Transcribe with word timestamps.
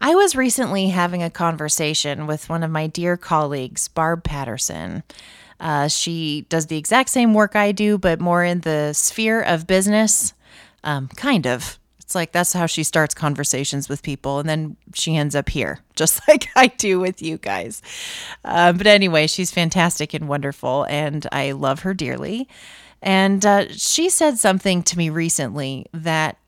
I 0.00 0.14
was 0.14 0.36
recently 0.36 0.88
having 0.88 1.22
a 1.22 1.30
conversation 1.30 2.26
with 2.26 2.48
one 2.48 2.62
of 2.62 2.70
my 2.70 2.86
dear 2.86 3.16
colleagues, 3.16 3.88
Barb 3.88 4.22
Patterson. 4.22 5.02
Uh, 5.58 5.88
she 5.88 6.46
does 6.48 6.66
the 6.66 6.76
exact 6.76 7.10
same 7.10 7.34
work 7.34 7.56
I 7.56 7.72
do, 7.72 7.98
but 7.98 8.20
more 8.20 8.44
in 8.44 8.60
the 8.60 8.92
sphere 8.92 9.42
of 9.42 9.66
business. 9.66 10.34
Um, 10.84 11.08
kind 11.08 11.46
of. 11.46 11.78
It's 11.98 12.14
like 12.14 12.32
that's 12.32 12.52
how 12.52 12.66
she 12.66 12.84
starts 12.84 13.12
conversations 13.12 13.88
with 13.88 14.02
people, 14.02 14.38
and 14.38 14.48
then 14.48 14.76
she 14.94 15.16
ends 15.16 15.34
up 15.34 15.48
here, 15.50 15.80
just 15.96 16.26
like 16.28 16.46
I 16.56 16.68
do 16.68 17.00
with 17.00 17.20
you 17.20 17.36
guys. 17.36 17.82
Uh, 18.44 18.72
but 18.72 18.86
anyway, 18.86 19.26
she's 19.26 19.50
fantastic 19.50 20.14
and 20.14 20.28
wonderful, 20.28 20.84
and 20.88 21.26
I 21.32 21.52
love 21.52 21.80
her 21.80 21.92
dearly. 21.92 22.48
And 23.02 23.44
uh, 23.44 23.66
she 23.72 24.08
said 24.08 24.38
something 24.38 24.82
to 24.84 24.96
me 24.96 25.10
recently 25.10 25.86
that 25.92 26.38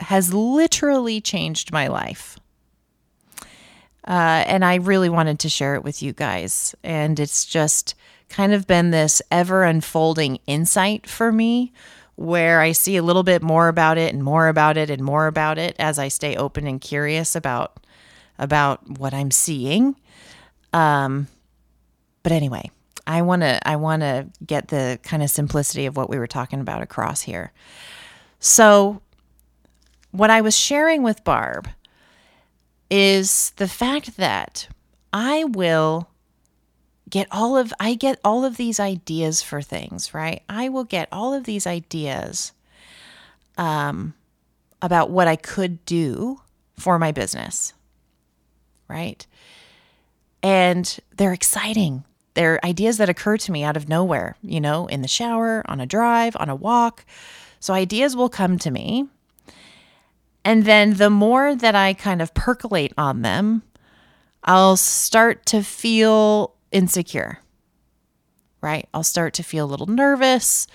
has 0.00 0.32
literally 0.32 1.20
changed 1.20 1.72
my 1.72 1.88
life. 1.88 2.38
Uh, 4.10 4.42
and 4.46 4.64
I 4.64 4.74
really 4.74 5.08
wanted 5.08 5.38
to 5.38 5.48
share 5.48 5.76
it 5.76 5.84
with 5.84 6.02
you 6.02 6.12
guys. 6.12 6.74
And 6.82 7.20
it's 7.20 7.44
just 7.44 7.94
kind 8.28 8.52
of 8.52 8.66
been 8.66 8.90
this 8.90 9.22
ever 9.30 9.62
unfolding 9.62 10.40
insight 10.48 11.08
for 11.08 11.30
me 11.30 11.72
where 12.16 12.60
I 12.60 12.72
see 12.72 12.96
a 12.96 13.04
little 13.04 13.22
bit 13.22 13.40
more 13.40 13.68
about 13.68 13.98
it 13.98 14.12
and 14.12 14.24
more 14.24 14.48
about 14.48 14.76
it 14.76 14.90
and 14.90 15.00
more 15.00 15.28
about 15.28 15.58
it 15.58 15.76
as 15.78 15.96
I 15.96 16.08
stay 16.08 16.34
open 16.34 16.66
and 16.66 16.80
curious 16.80 17.36
about 17.36 17.86
about 18.36 18.98
what 18.98 19.14
I'm 19.14 19.30
seeing. 19.30 19.94
Um, 20.72 21.28
but 22.24 22.32
anyway, 22.32 22.68
I 23.06 23.22
want 23.22 23.42
to 23.42 23.66
I 23.66 23.76
want 23.76 24.02
to 24.02 24.26
get 24.44 24.68
the 24.68 24.98
kind 25.04 25.22
of 25.22 25.30
simplicity 25.30 25.86
of 25.86 25.96
what 25.96 26.10
we 26.10 26.18
were 26.18 26.26
talking 26.26 26.60
about 26.60 26.82
across 26.82 27.22
here. 27.22 27.52
So, 28.40 29.02
what 30.10 30.30
I 30.30 30.40
was 30.40 30.56
sharing 30.56 31.04
with 31.04 31.22
Barb 31.22 31.68
is 32.90 33.52
the 33.56 33.68
fact 33.68 34.16
that 34.16 34.68
I 35.12 35.44
will 35.44 36.08
get 37.08 37.28
all 37.30 37.56
of 37.56 37.72
I 37.80 37.94
get 37.94 38.20
all 38.24 38.44
of 38.44 38.56
these 38.56 38.78
ideas 38.80 39.42
for 39.42 39.62
things, 39.62 40.14
right? 40.14 40.42
I 40.48 40.68
will 40.68 40.84
get 40.84 41.08
all 41.12 41.34
of 41.34 41.44
these 41.44 41.66
ideas 41.66 42.52
um 43.56 44.14
about 44.82 45.10
what 45.10 45.28
I 45.28 45.36
could 45.36 45.84
do 45.84 46.40
for 46.78 46.98
my 46.98 47.12
business. 47.12 47.74
Right? 48.88 49.26
And 50.42 50.98
they're 51.16 51.32
exciting. 51.32 52.04
They're 52.34 52.64
ideas 52.64 52.96
that 52.98 53.08
occur 53.08 53.36
to 53.36 53.52
me 53.52 53.62
out 53.62 53.76
of 53.76 53.88
nowhere, 53.88 54.36
you 54.42 54.60
know, 54.60 54.86
in 54.86 55.02
the 55.02 55.08
shower, 55.08 55.62
on 55.66 55.80
a 55.80 55.86
drive, 55.86 56.36
on 56.40 56.48
a 56.48 56.54
walk. 56.54 57.04
So 57.60 57.74
ideas 57.74 58.16
will 58.16 58.28
come 58.28 58.58
to 58.60 58.70
me. 58.70 59.06
And 60.44 60.64
then 60.64 60.94
the 60.94 61.10
more 61.10 61.54
that 61.54 61.74
I 61.74 61.92
kind 61.92 62.22
of 62.22 62.34
percolate 62.34 62.92
on 62.96 63.22
them, 63.22 63.62
I'll 64.44 64.76
start 64.76 65.44
to 65.46 65.62
feel 65.62 66.54
insecure, 66.72 67.40
right? 68.62 68.88
I'll 68.94 69.02
start 69.02 69.34
to 69.34 69.42
feel 69.42 69.66
a 69.66 69.68
little 69.68 69.86
nervous. 69.86 70.66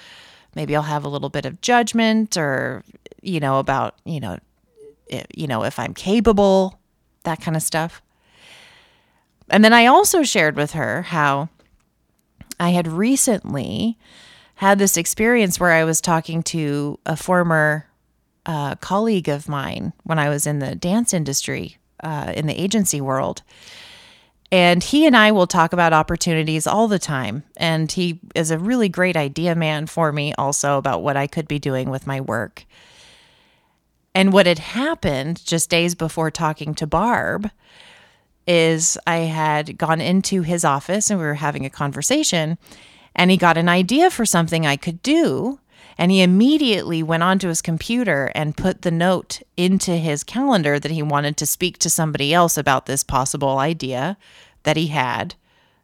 Maybe 0.54 0.76
I'll 0.76 0.84
have 0.84 1.04
a 1.04 1.10
little 1.10 1.30
bit 1.30 1.46
of 1.46 1.62
judgment 1.62 2.38
or, 2.38 2.84
you 3.22 3.40
know, 3.40 3.60
about, 3.60 3.96
you 4.06 4.20
know, 4.20 4.38
you 5.36 5.48
know, 5.48 5.64
if 5.64 5.80
I'm 5.80 5.94
capable, 5.94 6.80
that 7.24 7.42
kind 7.42 7.58
of 7.58 7.64
stuff. 7.64 8.02
And 9.50 9.64
then 9.64 9.74
I 9.74 9.86
also 9.86 10.24
shared 10.24 10.56
with 10.56 10.72
her 10.72 11.04
how 11.04 11.50
I 12.60 12.70
had 12.70 12.88
recently 12.88 13.98
had 14.56 14.80
this 14.80 14.98
experience 14.98 15.60
where 15.60 15.72
I 15.72 15.84
was 15.84 16.02
talking 16.02 16.42
to 16.44 17.00
a 17.06 17.16
former 17.18 17.88
uh, 18.46 18.76
colleague 18.76 19.30
of 19.30 19.50
mine 19.50 19.94
when 20.04 20.20
I 20.20 20.30
was 20.30 20.46
in 20.46 20.60
the 20.60 20.76
dance 20.76 21.14
industry, 21.14 21.78
uh, 22.04 22.34
in 22.36 22.48
the 22.48 22.60
agency 22.60 23.02
world. 23.02 23.42
And 24.52 24.84
he 24.84 25.06
and 25.06 25.18
I 25.18 25.32
will 25.32 25.48
talk 25.48 25.74
about 25.74 25.92
opportunities 25.92 26.68
all 26.68 26.88
the 26.88 27.00
time. 27.00 27.44
And 27.58 27.92
he 27.92 28.20
is 28.36 28.52
a 28.52 28.60
really 28.60 28.90
great 28.90 29.18
idea 29.18 29.56
man 29.56 29.88
for 29.88 30.12
me, 30.12 30.34
also 30.38 30.78
about 30.78 31.02
what 31.02 31.18
I 31.18 31.28
could 31.28 31.48
be 31.48 31.60
doing 31.60 31.90
with 31.90 32.08
my 32.08 32.22
work. 32.22 32.66
And 34.14 34.32
what 34.32 34.46
had 34.46 34.60
happened 34.60 35.46
just 35.46 35.70
days 35.70 35.94
before 35.94 36.32
talking 36.32 36.74
to 36.76 36.88
Barb 36.88 37.50
is 38.48 38.98
I 39.06 39.18
had 39.18 39.78
gone 39.78 40.00
into 40.00 40.44
his 40.44 40.64
office 40.64 41.10
and 41.10 41.20
we 41.20 41.26
were 41.26 41.34
having 41.34 41.66
a 41.66 41.70
conversation, 41.70 42.58
and 43.16 43.32
he 43.32 43.38
got 43.38 43.58
an 43.58 43.68
idea 43.68 44.10
for 44.10 44.26
something 44.26 44.66
I 44.66 44.78
could 44.78 45.02
do. 45.02 45.60
And 45.98 46.12
he 46.12 46.22
immediately 46.22 47.02
went 47.02 47.24
onto 47.24 47.48
his 47.48 47.62
computer 47.62 48.32
and 48.36 48.58
put 48.58 48.82
the 48.82 48.92
note 48.92 49.42
into 49.56 49.92
his 49.92 50.24
calendar 50.24 50.80
that 50.80 50.92
he 50.92 51.02
wanted 51.02 51.38
to 51.38 51.46
speak 51.46 51.78
to 51.80 51.90
somebody 51.90 52.34
else 52.34 52.58
about 52.58 52.86
this 52.86 53.04
possible 53.04 53.60
idea 53.60 54.18
that 54.64 54.78
he 54.78 54.88
had 54.88 55.36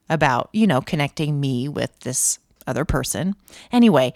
about, 0.09 0.49
you 0.51 0.67
know, 0.67 0.81
connecting 0.81 1.39
me 1.39 1.69
with 1.69 1.97
this 2.01 2.39
other 2.67 2.83
person. 2.83 3.35
Anyway, 3.71 4.13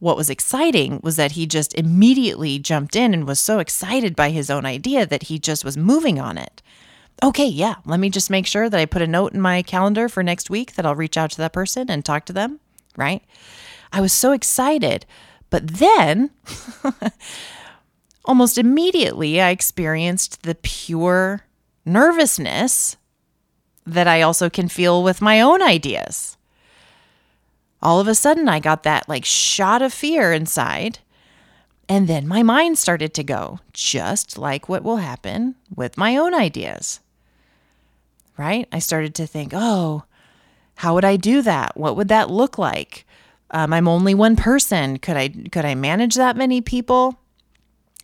what 0.00 0.16
was 0.16 0.30
exciting 0.30 1.00
was 1.02 1.16
that 1.16 1.32
he 1.32 1.46
just 1.46 1.74
immediately 1.74 2.58
jumped 2.58 2.96
in 2.96 3.14
and 3.14 3.26
was 3.26 3.40
so 3.40 3.58
excited 3.58 4.14
by 4.14 4.30
his 4.30 4.50
own 4.50 4.66
idea 4.66 5.06
that 5.06 5.24
he 5.24 5.38
just 5.38 5.64
was 5.64 5.76
moving 5.76 6.20
on 6.20 6.38
it. 6.38 6.62
Okay, 7.22 7.46
yeah, 7.46 7.76
let 7.84 7.98
me 7.98 8.10
just 8.10 8.30
make 8.30 8.46
sure 8.46 8.68
that 8.68 8.78
I 8.78 8.86
put 8.86 9.02
a 9.02 9.06
note 9.06 9.32
in 9.32 9.40
my 9.40 9.62
calendar 9.62 10.08
for 10.08 10.22
next 10.22 10.50
week 10.50 10.74
that 10.74 10.86
I'll 10.86 10.94
reach 10.94 11.16
out 11.16 11.32
to 11.32 11.38
that 11.38 11.52
person 11.52 11.90
and 11.90 12.04
talk 12.04 12.24
to 12.26 12.32
them, 12.32 12.60
right? 12.96 13.22
I 13.92 14.00
was 14.00 14.12
so 14.12 14.32
excited. 14.32 15.06
But 15.50 15.66
then, 15.66 16.30
almost 18.24 18.58
immediately, 18.58 19.40
I 19.40 19.50
experienced 19.50 20.42
the 20.42 20.54
pure 20.56 21.42
nervousness 21.84 22.96
that 23.86 24.06
I 24.06 24.22
also 24.22 24.50
can 24.50 24.68
feel 24.68 25.02
with 25.02 25.22
my 25.22 25.40
own 25.40 25.62
ideas. 25.62 26.36
All 27.80 28.00
of 28.00 28.08
a 28.08 28.14
sudden, 28.14 28.48
I 28.48 28.60
got 28.60 28.82
that 28.82 29.08
like 29.08 29.24
shot 29.24 29.82
of 29.82 29.92
fear 29.92 30.32
inside. 30.32 30.98
And 31.88 32.06
then 32.06 32.28
my 32.28 32.42
mind 32.42 32.76
started 32.76 33.14
to 33.14 33.24
go, 33.24 33.60
just 33.72 34.36
like 34.36 34.68
what 34.68 34.82
will 34.82 34.98
happen 34.98 35.54
with 35.74 35.96
my 35.96 36.16
own 36.16 36.34
ideas. 36.34 37.00
Right? 38.36 38.68
I 38.70 38.78
started 38.78 39.14
to 39.16 39.26
think, 39.26 39.52
oh, 39.54 40.04
how 40.76 40.94
would 40.94 41.04
I 41.04 41.16
do 41.16 41.40
that? 41.42 41.76
What 41.76 41.96
would 41.96 42.08
that 42.08 42.30
look 42.30 42.58
like? 42.58 43.06
Um, 43.50 43.72
I'm 43.72 43.88
only 43.88 44.14
one 44.14 44.36
person. 44.36 44.98
Could 44.98 45.16
I 45.16 45.28
could 45.28 45.64
I 45.64 45.74
manage 45.74 46.14
that 46.16 46.36
many 46.36 46.60
people? 46.60 47.18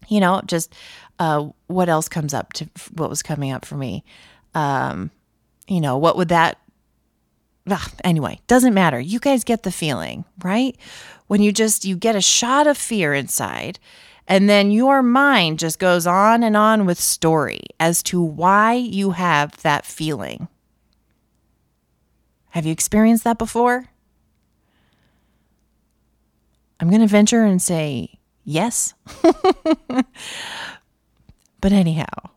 You 0.08 0.20
know, 0.20 0.42
just 0.46 0.74
uh, 1.18 1.48
what 1.66 1.88
else 1.88 2.08
comes 2.08 2.34
up 2.34 2.52
to 2.54 2.68
what 2.94 3.10
was 3.10 3.22
coming 3.22 3.52
up 3.52 3.64
for 3.64 3.76
me? 3.76 4.04
Um, 4.54 5.10
you 5.66 5.80
know, 5.80 5.98
what 5.98 6.16
would 6.16 6.28
that? 6.28 6.58
Ugh, 7.70 7.90
anyway, 8.02 8.40
doesn't 8.46 8.74
matter. 8.74 9.00
You 9.00 9.18
guys 9.18 9.44
get 9.44 9.62
the 9.62 9.72
feeling, 9.72 10.24
right? 10.42 10.76
When 11.26 11.42
you 11.42 11.52
just 11.52 11.84
you 11.84 11.96
get 11.96 12.16
a 12.16 12.20
shot 12.20 12.66
of 12.66 12.76
fear 12.76 13.14
inside, 13.14 13.78
and 14.26 14.48
then 14.48 14.70
your 14.70 15.02
mind 15.02 15.58
just 15.58 15.78
goes 15.78 16.06
on 16.06 16.42
and 16.42 16.56
on 16.56 16.86
with 16.86 17.00
story 17.00 17.60
as 17.80 18.02
to 18.04 18.20
why 18.20 18.74
you 18.74 19.12
have 19.12 19.60
that 19.62 19.86
feeling. 19.86 20.48
Have 22.50 22.66
you 22.66 22.72
experienced 22.72 23.24
that 23.24 23.38
before? 23.38 23.86
I'm 26.80 26.88
going 26.88 27.00
to 27.00 27.06
venture 27.06 27.44
and 27.44 27.60
say 27.60 28.18
yes. 28.44 28.94
but 31.60 31.72
anyhow, 31.72 32.30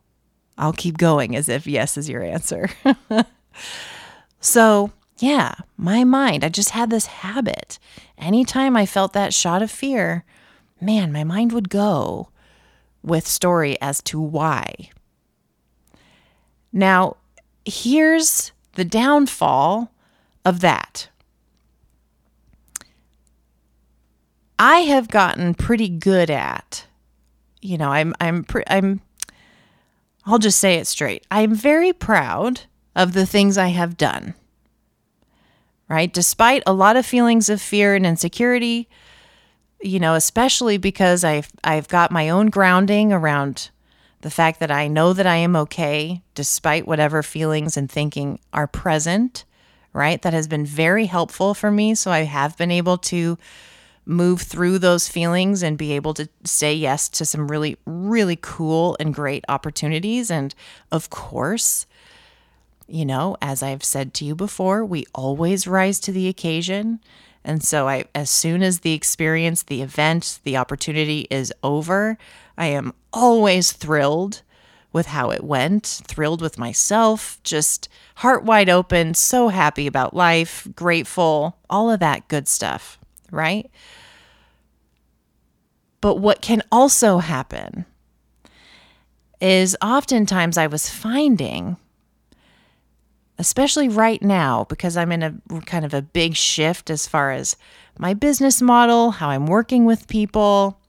I'll 0.58 0.74
keep 0.74 0.98
going 0.98 1.36
as 1.36 1.50
if 1.50 1.68
yes 1.68 1.98
is 1.98 2.10
your 2.10 2.24
answer. 2.24 2.70
so, 4.40 4.92
yeah, 5.20 5.54
my 5.78 6.04
mind, 6.04 6.44
I 6.44 6.50
just 6.50 6.72
had 6.72 6.90
this 6.90 7.08
habit. 7.08 7.80
Anytime 8.18 8.76
I 8.76 8.86
felt 8.86 9.14
that 9.14 9.34
shot 9.34 9.62
of 9.62 9.72
fear, 9.72 10.24
man, 10.82 11.12
my 11.12 11.24
mind 11.24 11.52
would 11.52 11.70
go 11.70 12.30
with 13.04 13.28
story 13.28 13.80
as 13.82 14.02
to 14.04 14.20
why. 14.20 14.90
Now, 16.72 17.18
here's 17.66 18.52
the 18.74 18.86
downfall 18.86 19.92
of 20.46 20.60
that. 20.62 21.10
I 24.60 24.80
have 24.80 25.10
gotten 25.10 25.54
pretty 25.54 25.90
good 25.90 26.30
at, 26.30 26.86
you 27.62 27.78
know, 27.78 27.92
I'm 27.92 28.14
I'm 28.20 28.44
pre- 28.44 28.64
I'm 28.68 29.02
I'll 30.26 30.40
just 30.40 30.60
say 30.60 30.76
it 30.76 30.88
straight. 30.88 31.26
I'm 31.32 31.54
very 31.54 31.94
proud 31.94 32.62
of 32.96 33.14
the 33.14 33.26
things 33.26 33.58
I 33.58 33.68
have 33.68 33.98
done. 33.98 34.34
Right? 35.88 36.12
Despite 36.12 36.64
a 36.66 36.74
lot 36.74 36.98
of 36.98 37.06
feelings 37.06 37.50
of 37.50 37.62
fear 37.62 37.96
and 37.96 38.06
insecurity, 38.06 38.90
you 39.82 40.00
know, 40.00 40.16
especially 40.16 40.78
because 40.78 41.24
I've 41.24 41.50
I've 41.64 41.88
got 41.88 42.12
my 42.12 42.30
own 42.30 42.48
grounding 42.48 43.14
around 43.14 43.70
the 44.22 44.32
fact 44.32 44.60
that 44.60 44.72
I 44.72 44.88
know 44.88 45.14
that 45.14 45.28
I 45.28 45.36
am 45.36 45.56
okay 45.56 46.24
despite 46.34 46.88
whatever 46.88 47.22
feelings 47.22 47.78
and 47.78 47.90
thinking 47.90 48.40
are 48.52 48.68
present, 48.68 49.46
right? 49.94 50.22
That 50.22 50.34
has 50.34 50.48
been 50.48 50.66
very 50.66 51.06
helpful 51.06 51.54
for 51.54 51.72
me. 51.72 51.94
So 51.96 52.12
I 52.12 52.24
have 52.24 52.58
been 52.58 52.72
able 52.72 52.98
to 52.98 53.38
move 54.08 54.42
through 54.42 54.80
those 54.80 55.10
feelings 55.10 55.62
and 55.62 55.78
be 55.78 55.94
able 55.94 56.14
to 56.16 56.30
say 56.44 56.74
yes 56.74 57.10
to 57.10 57.26
some 57.26 57.50
really, 57.50 57.78
really 57.86 58.38
cool 58.42 58.96
and 59.00 59.14
great 59.14 59.44
opportunities. 59.50 60.32
And 60.32 60.56
of 60.92 61.10
course, 61.10 61.86
you 62.88 63.06
know, 63.06 63.36
as 63.42 63.62
I've 63.62 63.84
said 63.84 64.14
to 64.16 64.26
you 64.26 64.34
before, 64.34 64.86
we 64.86 65.06
always 65.14 65.68
rise 65.68 66.00
to 66.02 66.12
the 66.12 66.28
occasion. 66.28 67.00
And 67.44 67.64
so 67.64 67.88
I 67.88 68.06
as 68.16 68.30
soon 68.30 68.64
as 68.64 68.80
the 68.80 68.94
experience, 68.94 69.64
the 69.64 69.82
event, 69.82 70.40
the 70.44 70.58
opportunity 70.58 71.28
is 71.30 71.54
over, 71.64 72.18
I 72.58 72.68
am 72.68 72.94
always 73.12 73.72
thrilled 73.74 74.42
with 74.94 75.08
how 75.08 75.32
it 75.32 75.44
went, 75.44 76.02
thrilled 76.06 76.42
with 76.42 76.58
myself, 76.58 77.40
just 77.44 77.90
heart 78.16 78.44
wide 78.44 78.70
open, 78.70 79.14
so 79.14 79.50
happy 79.50 79.86
about 79.86 80.16
life, 80.16 80.68
grateful, 80.76 81.58
all 81.70 81.92
of 81.92 82.00
that 82.00 82.28
good 82.30 82.48
stuff, 82.48 82.98
right? 83.30 83.70
But 86.02 86.16
what 86.16 86.42
can 86.42 86.62
also 86.72 87.18
happen 87.18 87.86
is 89.42 89.76
oftentimes 89.82 90.58
I 90.58 90.68
was 90.68 90.90
finding, 90.90 91.78
especially 93.38 93.90
right 93.90 94.22
now, 94.22 94.66
because 94.70 94.98
I'm 94.98 95.12
in 95.12 95.24
a 95.24 95.62
kind 95.62 95.86
of 95.86 95.94
a 95.94 96.02
big 96.02 96.36
shift 96.36 96.90
as 96.90 97.08
far 97.08 97.32
as 97.32 97.56
my 97.98 98.14
business 98.14 98.62
model, 98.62 99.12
how 99.12 99.30
I'm 99.30 99.48
working 99.48 99.86
with 99.86 100.08
people, 100.08 100.80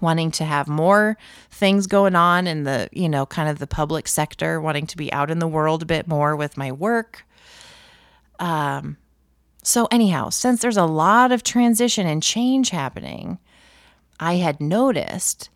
wanting 0.00 0.30
to 0.32 0.44
have 0.44 0.68
more 0.68 1.16
things 1.50 1.86
going 1.86 2.14
on 2.14 2.46
in 2.46 2.64
the, 2.64 2.88
you 2.92 3.08
know, 3.08 3.26
kind 3.26 3.48
of 3.48 3.58
the 3.58 3.66
public 3.66 4.08
sector, 4.08 4.60
wanting 4.60 4.86
to 4.88 4.96
be 4.96 5.12
out 5.12 5.30
in 5.30 5.38
the 5.38 5.48
world 5.48 5.82
a 5.82 5.86
bit 5.86 6.06
more 6.06 6.36
with 6.36 6.56
my 6.56 6.72
work. 6.72 7.24
Um, 8.38 8.98
so, 9.62 9.88
anyhow, 9.90 10.30
since 10.30 10.60
there's 10.60 10.76
a 10.76 10.84
lot 10.84 11.32
of 11.32 11.42
transition 11.42 12.06
and 12.06 12.22
change 12.22 12.70
happening, 12.70 13.38
I 14.18 14.36
had 14.36 14.60
noticed 14.60 15.50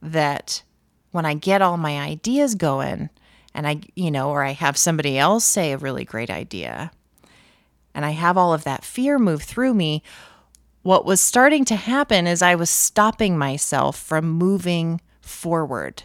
that 0.00 0.62
when 1.10 1.24
I 1.24 1.34
get 1.34 1.62
all 1.62 1.76
my 1.76 2.00
ideas 2.00 2.54
going 2.54 3.10
and 3.54 3.66
I, 3.66 3.80
you 3.94 4.10
know, 4.10 4.30
or 4.30 4.42
I 4.42 4.52
have 4.52 4.76
somebody 4.76 5.18
else 5.18 5.44
say 5.44 5.72
a 5.72 5.78
really 5.78 6.04
great 6.04 6.30
idea 6.30 6.90
and 7.94 8.04
I 8.04 8.10
have 8.10 8.36
all 8.36 8.54
of 8.54 8.64
that 8.64 8.84
fear 8.84 9.18
move 9.18 9.42
through 9.42 9.74
me, 9.74 10.02
what 10.82 11.04
was 11.04 11.20
starting 11.20 11.64
to 11.66 11.76
happen 11.76 12.26
is 12.26 12.42
I 12.42 12.54
was 12.54 12.70
stopping 12.70 13.38
myself 13.38 13.98
from 13.98 14.28
moving 14.30 15.00
forward. 15.20 16.02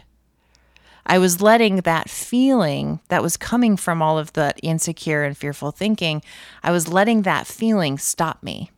I 1.04 1.18
was 1.18 1.40
letting 1.40 1.76
that 1.78 2.10
feeling 2.10 3.00
that 3.08 3.22
was 3.22 3.36
coming 3.36 3.76
from 3.76 4.02
all 4.02 4.18
of 4.18 4.34
the 4.34 4.54
insecure 4.62 5.24
and 5.24 5.36
fearful 5.36 5.70
thinking, 5.70 6.22
I 6.62 6.70
was 6.70 6.86
letting 6.86 7.22
that 7.22 7.46
feeling 7.46 7.96
stop 7.96 8.42
me 8.42 8.70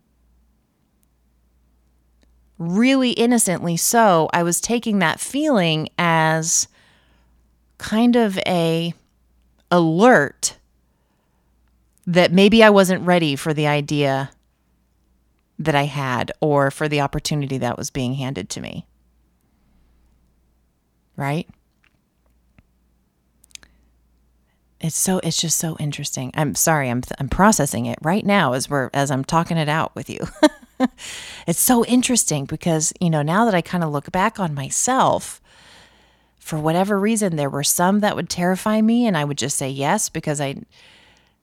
really 2.60 3.12
innocently 3.12 3.76
so, 3.76 4.28
I 4.32 4.42
was 4.44 4.60
taking 4.60 4.98
that 5.00 5.18
feeling 5.18 5.88
as 5.98 6.68
kind 7.78 8.14
of 8.14 8.38
a 8.46 8.92
alert 9.70 10.58
that 12.06 12.32
maybe 12.32 12.62
I 12.62 12.70
wasn't 12.70 13.06
ready 13.06 13.34
for 13.34 13.54
the 13.54 13.66
idea 13.66 14.30
that 15.58 15.74
I 15.74 15.84
had 15.84 16.32
or 16.40 16.70
for 16.70 16.86
the 16.86 17.00
opportunity 17.00 17.56
that 17.58 17.78
was 17.78 17.90
being 17.90 18.14
handed 18.14 18.50
to 18.50 18.60
me. 18.60 18.86
Right? 21.16 21.48
It's 24.80 24.96
so 24.96 25.20
it's 25.22 25.40
just 25.40 25.58
so 25.58 25.76
interesting. 25.78 26.30
I'm 26.34 26.54
sorry, 26.54 26.90
I'm 26.90 27.02
I'm 27.18 27.28
processing 27.28 27.86
it 27.86 27.98
right 28.02 28.24
now 28.24 28.52
as 28.52 28.68
we're 28.68 28.90
as 28.94 29.10
I'm 29.10 29.24
talking 29.24 29.56
it 29.56 29.68
out 29.68 29.94
with 29.94 30.10
you. 30.10 30.20
it's 31.46 31.60
so 31.60 31.84
interesting 31.84 32.44
because, 32.44 32.92
you 33.00 33.10
know, 33.10 33.22
now 33.22 33.44
that 33.44 33.54
I 33.54 33.60
kind 33.60 33.84
of 33.84 33.90
look 33.90 34.10
back 34.12 34.38
on 34.40 34.54
myself, 34.54 35.40
for 36.38 36.58
whatever 36.58 36.98
reason, 36.98 37.36
there 37.36 37.50
were 37.50 37.64
some 37.64 38.00
that 38.00 38.16
would 38.16 38.28
terrify 38.28 38.80
me 38.80 39.06
and 39.06 39.16
I 39.16 39.24
would 39.24 39.38
just 39.38 39.56
say 39.56 39.68
yes 39.68 40.08
because 40.08 40.40
I, 40.40 40.56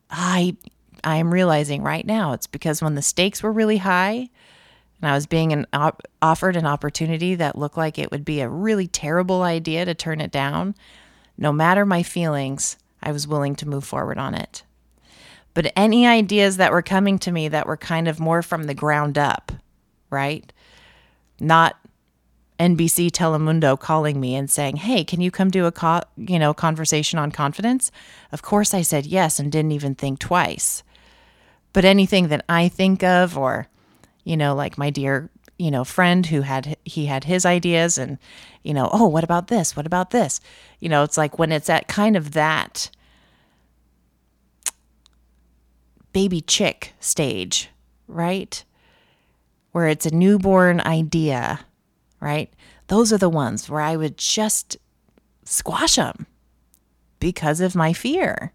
I, 0.09 0.55
I 1.03 1.17
am 1.17 1.33
realizing 1.33 1.83
right 1.83 2.05
now 2.05 2.33
it's 2.33 2.47
because 2.47 2.81
when 2.81 2.95
the 2.95 3.01
stakes 3.01 3.43
were 3.43 3.51
really 3.51 3.77
high 3.77 4.29
and 5.01 5.09
I 5.09 5.13
was 5.13 5.27
being 5.27 5.53
an, 5.53 5.67
op- 5.71 6.03
offered 6.21 6.55
an 6.55 6.65
opportunity 6.65 7.35
that 7.35 7.57
looked 7.57 7.77
like 7.77 7.99
it 7.99 8.11
would 8.11 8.25
be 8.25 8.41
a 8.41 8.49
really 8.49 8.87
terrible 8.87 9.43
idea 9.43 9.85
to 9.85 9.93
turn 9.93 10.19
it 10.19 10.31
down, 10.31 10.75
no 11.37 11.53
matter 11.53 11.85
my 11.85 12.03
feelings, 12.03 12.77
I 13.01 13.11
was 13.11 13.27
willing 13.27 13.55
to 13.57 13.67
move 13.67 13.83
forward 13.83 14.17
on 14.17 14.33
it. 14.33 14.63
But 15.57 15.73
any 15.75 16.05
ideas 16.05 16.57
that 16.57 16.71
were 16.71 16.83
coming 16.83 17.17
to 17.17 17.31
me 17.31 17.47
that 17.47 17.65
were 17.65 17.77
kind 17.77 18.07
of 18.07 18.19
more 18.19 18.43
from 18.43 18.65
the 18.65 18.75
ground 18.75 19.17
up, 19.17 19.51
right? 20.11 20.53
Not 21.39 21.79
NBC 22.59 23.09
Telemundo 23.09 23.75
calling 23.79 24.19
me 24.19 24.35
and 24.35 24.51
saying, 24.51 24.75
"Hey, 24.75 25.03
can 25.03 25.19
you 25.19 25.31
come 25.31 25.49
do 25.49 25.65
a 25.65 25.71
co- 25.71 26.03
you 26.15 26.37
know 26.37 26.53
conversation 26.53 27.17
on 27.17 27.31
confidence?" 27.31 27.89
Of 28.31 28.43
course, 28.43 28.75
I 28.75 28.83
said 28.83 29.07
yes 29.07 29.39
and 29.39 29.51
didn't 29.51 29.71
even 29.71 29.95
think 29.95 30.19
twice. 30.19 30.83
But 31.73 31.85
anything 31.85 32.27
that 32.27 32.45
I 32.47 32.67
think 32.67 33.03
of, 33.03 33.35
or 33.35 33.67
you 34.23 34.37
know, 34.37 34.53
like 34.53 34.77
my 34.77 34.91
dear 34.91 35.31
you 35.57 35.71
know 35.71 35.83
friend 35.83 36.23
who 36.27 36.41
had 36.41 36.77
he 36.85 37.07
had 37.07 37.23
his 37.23 37.47
ideas, 37.47 37.97
and 37.97 38.19
you 38.61 38.75
know, 38.75 38.91
oh, 38.93 39.07
what 39.07 39.23
about 39.23 39.47
this? 39.47 39.75
What 39.75 39.87
about 39.87 40.11
this? 40.11 40.39
You 40.79 40.89
know, 40.89 41.01
it's 41.01 41.17
like 41.17 41.39
when 41.39 41.51
it's 41.51 41.67
at 41.67 41.87
kind 41.87 42.15
of 42.15 42.33
that 42.33 42.91
baby 46.17 46.41
chick 46.41 46.95
stage, 46.99 47.69
right? 48.07 48.65
Where 49.71 49.85
it's 49.85 50.07
a 50.07 50.15
newborn 50.15 50.81
idea, 50.81 51.59
right? 52.19 52.51
Those 52.87 53.13
are 53.13 53.19
the 53.19 53.29
ones 53.29 53.69
where 53.69 53.81
I 53.81 53.95
would 53.95 54.17
just 54.17 54.77
squash 55.45 55.97
them 55.97 56.25
because 57.19 57.61
of 57.61 57.75
my 57.75 57.93
fear. 57.93 58.51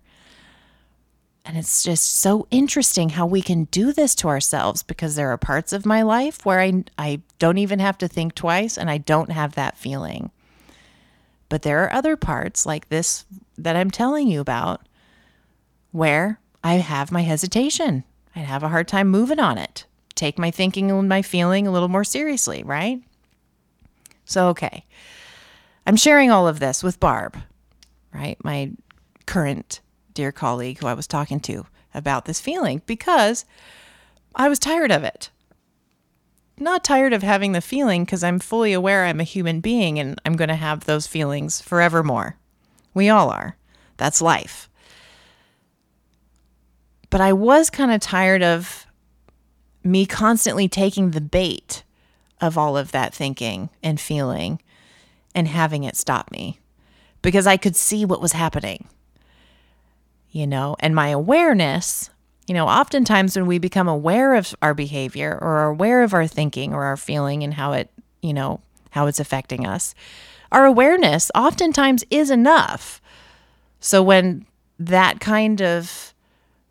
And 1.44 1.56
it's 1.56 1.84
just 1.84 2.16
so 2.16 2.48
interesting 2.50 3.10
how 3.10 3.26
we 3.26 3.40
can 3.40 3.66
do 3.66 3.92
this 3.92 4.16
to 4.16 4.28
ourselves 4.28 4.82
because 4.82 5.14
there 5.14 5.30
are 5.30 5.38
parts 5.38 5.72
of 5.72 5.86
my 5.86 6.02
life 6.02 6.44
where 6.44 6.58
I, 6.58 6.82
I 6.98 7.20
don't 7.38 7.58
even 7.58 7.78
have 7.78 7.98
to 7.98 8.08
think 8.08 8.34
twice 8.34 8.76
and 8.76 8.90
I 8.90 8.98
don't 8.98 9.30
have 9.30 9.54
that 9.54 9.78
feeling. 9.78 10.32
But 11.48 11.62
there 11.62 11.84
are 11.84 11.92
other 11.92 12.16
parts 12.16 12.66
like 12.66 12.88
this 12.88 13.24
that 13.56 13.76
I'm 13.76 13.92
telling 13.92 14.26
you 14.26 14.40
about 14.40 14.84
where 15.92 16.40
I 16.64 16.74
have 16.74 17.12
my 17.12 17.22
hesitation. 17.22 18.04
I'd 18.34 18.44
have 18.44 18.62
a 18.62 18.68
hard 18.68 18.88
time 18.88 19.08
moving 19.08 19.40
on 19.40 19.58
it. 19.58 19.86
Take 20.14 20.38
my 20.38 20.50
thinking 20.50 20.90
and 20.90 21.08
my 21.08 21.22
feeling 21.22 21.66
a 21.66 21.72
little 21.72 21.88
more 21.88 22.04
seriously, 22.04 22.62
right? 22.62 23.02
So, 24.24 24.48
okay. 24.48 24.84
I'm 25.86 25.96
sharing 25.96 26.30
all 26.30 26.46
of 26.46 26.60
this 26.60 26.82
with 26.82 27.00
Barb, 27.00 27.36
right? 28.14 28.42
My 28.44 28.72
current 29.26 29.80
dear 30.14 30.32
colleague 30.32 30.78
who 30.78 30.86
I 30.86 30.94
was 30.94 31.06
talking 31.06 31.40
to 31.40 31.66
about 31.94 32.24
this 32.24 32.40
feeling 32.40 32.82
because 32.86 33.44
I 34.34 34.48
was 34.48 34.58
tired 34.58 34.92
of 34.92 35.04
it. 35.04 35.30
Not 36.58 36.84
tired 36.84 37.12
of 37.12 37.22
having 37.22 37.52
the 37.52 37.60
feeling 37.60 38.04
because 38.04 38.22
I'm 38.22 38.38
fully 38.38 38.72
aware 38.72 39.04
I'm 39.04 39.20
a 39.20 39.24
human 39.24 39.60
being 39.60 39.98
and 39.98 40.20
I'm 40.24 40.36
going 40.36 40.48
to 40.48 40.54
have 40.54 40.84
those 40.84 41.06
feelings 41.06 41.60
forevermore. 41.60 42.36
We 42.94 43.08
all 43.08 43.30
are. 43.30 43.56
That's 43.96 44.22
life. 44.22 44.68
But 47.12 47.20
I 47.20 47.34
was 47.34 47.68
kind 47.68 47.92
of 47.92 48.00
tired 48.00 48.42
of 48.42 48.86
me 49.84 50.06
constantly 50.06 50.66
taking 50.66 51.10
the 51.10 51.20
bait 51.20 51.84
of 52.40 52.56
all 52.56 52.74
of 52.76 52.90
that 52.92 53.12
thinking 53.12 53.68
and 53.82 54.00
feeling 54.00 54.62
and 55.34 55.46
having 55.46 55.84
it 55.84 55.94
stop 55.94 56.30
me. 56.30 56.58
because 57.22 57.46
I 57.46 57.56
could 57.56 57.76
see 57.76 58.04
what 58.04 58.20
was 58.20 58.32
happening. 58.32 58.88
You 60.30 60.46
know, 60.46 60.76
and 60.80 60.94
my 60.94 61.08
awareness, 61.08 62.10
you 62.46 62.54
know, 62.54 62.66
oftentimes 62.66 63.36
when 63.36 63.46
we 63.46 63.58
become 63.58 63.86
aware 63.88 64.34
of 64.34 64.54
our 64.62 64.74
behavior 64.74 65.38
or 65.40 65.64
aware 65.64 66.02
of 66.02 66.14
our 66.14 66.26
thinking 66.26 66.72
or 66.72 66.84
our 66.84 66.96
feeling 66.96 67.42
and 67.42 67.54
how 67.54 67.72
it, 67.72 67.90
you 68.22 68.32
know, 68.32 68.60
how 68.90 69.06
it's 69.06 69.20
affecting 69.20 69.66
us, 69.66 69.94
our 70.50 70.64
awareness 70.64 71.30
oftentimes 71.34 72.02
is 72.10 72.30
enough. 72.30 73.00
So 73.78 74.02
when 74.02 74.46
that 74.78 75.20
kind 75.20 75.60
of 75.60 76.11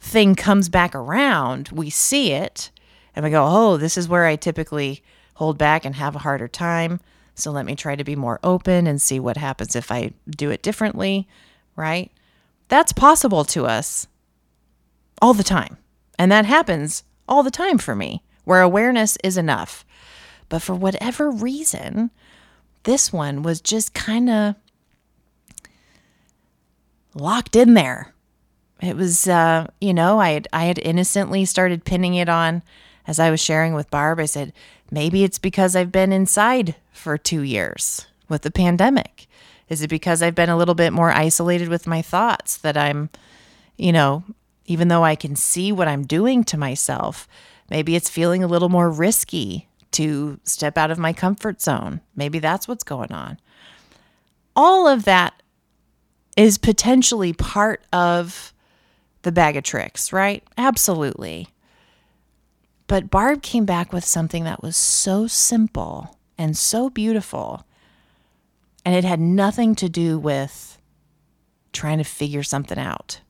thing 0.01 0.35
comes 0.35 0.67
back 0.67 0.93
around, 0.95 1.69
we 1.69 1.89
see 1.89 2.31
it 2.33 2.71
and 3.15 3.23
we 3.23 3.31
go, 3.31 3.45
oh, 3.47 3.77
this 3.77 3.97
is 3.97 4.09
where 4.09 4.25
I 4.25 4.35
typically 4.35 5.03
hold 5.35 5.57
back 5.57 5.85
and 5.85 5.95
have 5.95 6.15
a 6.15 6.19
harder 6.19 6.47
time. 6.47 6.99
So 7.35 7.51
let 7.51 7.65
me 7.65 7.75
try 7.75 7.95
to 7.95 8.03
be 8.03 8.15
more 8.15 8.39
open 8.43 8.87
and 8.87 9.01
see 9.01 9.19
what 9.19 9.37
happens 9.37 9.75
if 9.75 9.91
I 9.91 10.11
do 10.29 10.49
it 10.49 10.63
differently, 10.63 11.27
right? 11.75 12.11
That's 12.67 12.93
possible 12.93 13.45
to 13.45 13.65
us 13.65 14.07
all 15.21 15.33
the 15.33 15.43
time. 15.43 15.77
And 16.17 16.31
that 16.31 16.45
happens 16.45 17.03
all 17.27 17.43
the 17.43 17.51
time 17.51 17.77
for 17.77 17.95
me, 17.95 18.23
where 18.43 18.61
awareness 18.61 19.17
is 19.23 19.37
enough. 19.37 19.85
But 20.49 20.61
for 20.61 20.75
whatever 20.75 21.31
reason, 21.31 22.11
this 22.83 23.13
one 23.13 23.43
was 23.43 23.61
just 23.61 23.93
kind 23.93 24.29
of 24.29 24.55
locked 27.13 27.55
in 27.55 27.73
there. 27.73 28.13
It 28.81 28.95
was, 28.95 29.27
uh, 29.27 29.67
you 29.79 29.93
know, 29.93 30.19
I 30.19 30.31
had, 30.31 30.47
I 30.51 30.65
had 30.65 30.79
innocently 30.79 31.45
started 31.45 31.85
pinning 31.85 32.15
it 32.15 32.29
on 32.29 32.63
as 33.05 33.19
I 33.19 33.29
was 33.29 33.39
sharing 33.39 33.73
with 33.73 33.91
Barb. 33.91 34.19
I 34.19 34.25
said, 34.25 34.53
maybe 34.89 35.23
it's 35.23 35.37
because 35.39 35.75
I've 35.75 35.91
been 35.91 36.11
inside 36.11 36.75
for 36.91 37.17
two 37.17 37.41
years 37.41 38.07
with 38.27 38.41
the 38.41 38.51
pandemic. 38.51 39.27
Is 39.69 39.81
it 39.81 39.89
because 39.89 40.21
I've 40.21 40.35
been 40.35 40.49
a 40.49 40.57
little 40.57 40.75
bit 40.75 40.93
more 40.93 41.11
isolated 41.11 41.69
with 41.69 41.87
my 41.87 42.01
thoughts 42.01 42.57
that 42.57 42.75
I'm, 42.75 43.09
you 43.77 43.91
know, 43.91 44.23
even 44.65 44.87
though 44.87 45.03
I 45.03 45.15
can 45.15 45.35
see 45.35 45.71
what 45.71 45.87
I'm 45.87 46.03
doing 46.05 46.43
to 46.45 46.57
myself, 46.57 47.27
maybe 47.69 47.95
it's 47.95 48.09
feeling 48.09 48.43
a 48.43 48.47
little 48.47 48.69
more 48.69 48.89
risky 48.89 49.67
to 49.91 50.39
step 50.43 50.77
out 50.77 50.91
of 50.91 50.97
my 50.97 51.13
comfort 51.13 51.61
zone. 51.61 52.01
Maybe 52.15 52.39
that's 52.39 52.67
what's 52.67 52.83
going 52.83 53.11
on. 53.11 53.39
All 54.55 54.87
of 54.87 55.05
that 55.05 55.41
is 56.35 56.57
potentially 56.57 57.33
part 57.33 57.83
of 57.93 58.53
the 59.23 59.31
bag 59.31 59.57
of 59.57 59.63
tricks, 59.63 60.11
right? 60.11 60.43
Absolutely. 60.57 61.47
But 62.87 63.09
Barb 63.09 63.41
came 63.41 63.65
back 63.65 63.93
with 63.93 64.03
something 64.03 64.43
that 64.43 64.61
was 64.61 64.75
so 64.75 65.27
simple 65.27 66.17
and 66.37 66.57
so 66.57 66.89
beautiful. 66.89 67.65
And 68.83 68.95
it 68.95 69.03
had 69.03 69.19
nothing 69.19 69.75
to 69.75 69.87
do 69.87 70.17
with 70.19 70.77
trying 71.71 71.99
to 71.99 72.03
figure 72.03 72.43
something 72.43 72.77
out. 72.77 73.21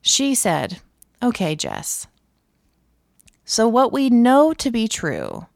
She 0.00 0.34
said, 0.34 0.80
Okay, 1.22 1.54
Jess. 1.54 2.06
So, 3.44 3.68
what 3.68 3.92
we 3.92 4.08
know 4.08 4.52
to 4.54 4.70
be 4.70 4.88
true 4.88 5.46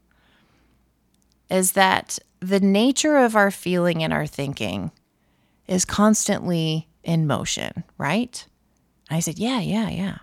is 1.48 1.72
that 1.72 2.18
the 2.40 2.60
nature 2.60 3.16
of 3.16 3.34
our 3.36 3.50
feeling 3.50 4.02
and 4.02 4.12
our 4.12 4.26
thinking 4.26 4.90
is 5.66 5.84
constantly 5.84 6.88
in 7.02 7.26
motion, 7.26 7.84
right? 7.98 8.46
I 9.10 9.20
said, 9.20 9.38
Yeah, 9.38 9.60
yeah, 9.60 9.88
yeah. 9.88 10.18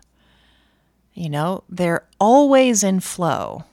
You 1.14 1.30
know, 1.30 1.64
they're 1.70 2.08
always 2.20 2.84
in 2.84 3.00
flow, 3.00 3.66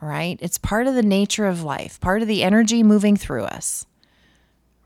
right? 0.00 0.38
It's 0.40 0.58
part 0.58 0.86
of 0.86 0.94
the 0.94 1.02
nature 1.02 1.46
of 1.46 1.62
life, 1.62 2.00
part 2.00 2.22
of 2.22 2.28
the 2.28 2.42
energy 2.42 2.82
moving 2.82 3.16
through 3.16 3.44
us, 3.44 3.86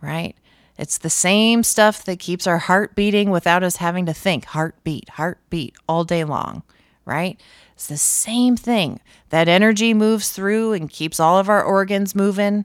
right? 0.00 0.34
It's 0.76 0.98
the 0.98 1.10
same 1.10 1.62
stuff 1.62 2.04
that 2.06 2.18
keeps 2.18 2.46
our 2.46 2.58
heart 2.58 2.96
beating 2.96 3.30
without 3.30 3.62
us 3.62 3.76
having 3.76 4.06
to 4.06 4.14
think 4.14 4.46
heartbeat, 4.46 5.10
heartbeat 5.10 5.76
all 5.88 6.04
day 6.04 6.24
long, 6.24 6.62
right? 7.04 7.40
It's 7.74 7.86
the 7.86 7.96
same 7.96 8.56
thing. 8.56 8.98
That 9.28 9.46
energy 9.46 9.94
moves 9.94 10.30
through 10.30 10.72
and 10.72 10.90
keeps 10.90 11.20
all 11.20 11.38
of 11.38 11.48
our 11.48 11.62
organs 11.62 12.14
moving, 12.14 12.64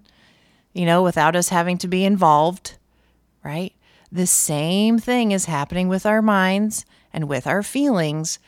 you 0.73 0.85
know, 0.85 1.03
without 1.03 1.35
us 1.35 1.49
having 1.49 1.77
to 1.79 1.87
be 1.87 2.05
involved, 2.05 2.77
right? 3.43 3.74
The 4.15 4.25
same 4.25 4.97
thing 4.97 5.33
is 5.33 5.43
happening 5.43 5.89
with 5.89 6.05
our 6.05 6.21
minds 6.21 6.85
and 7.11 7.27
with 7.27 7.45
our 7.45 7.61
feelings, 7.61 8.39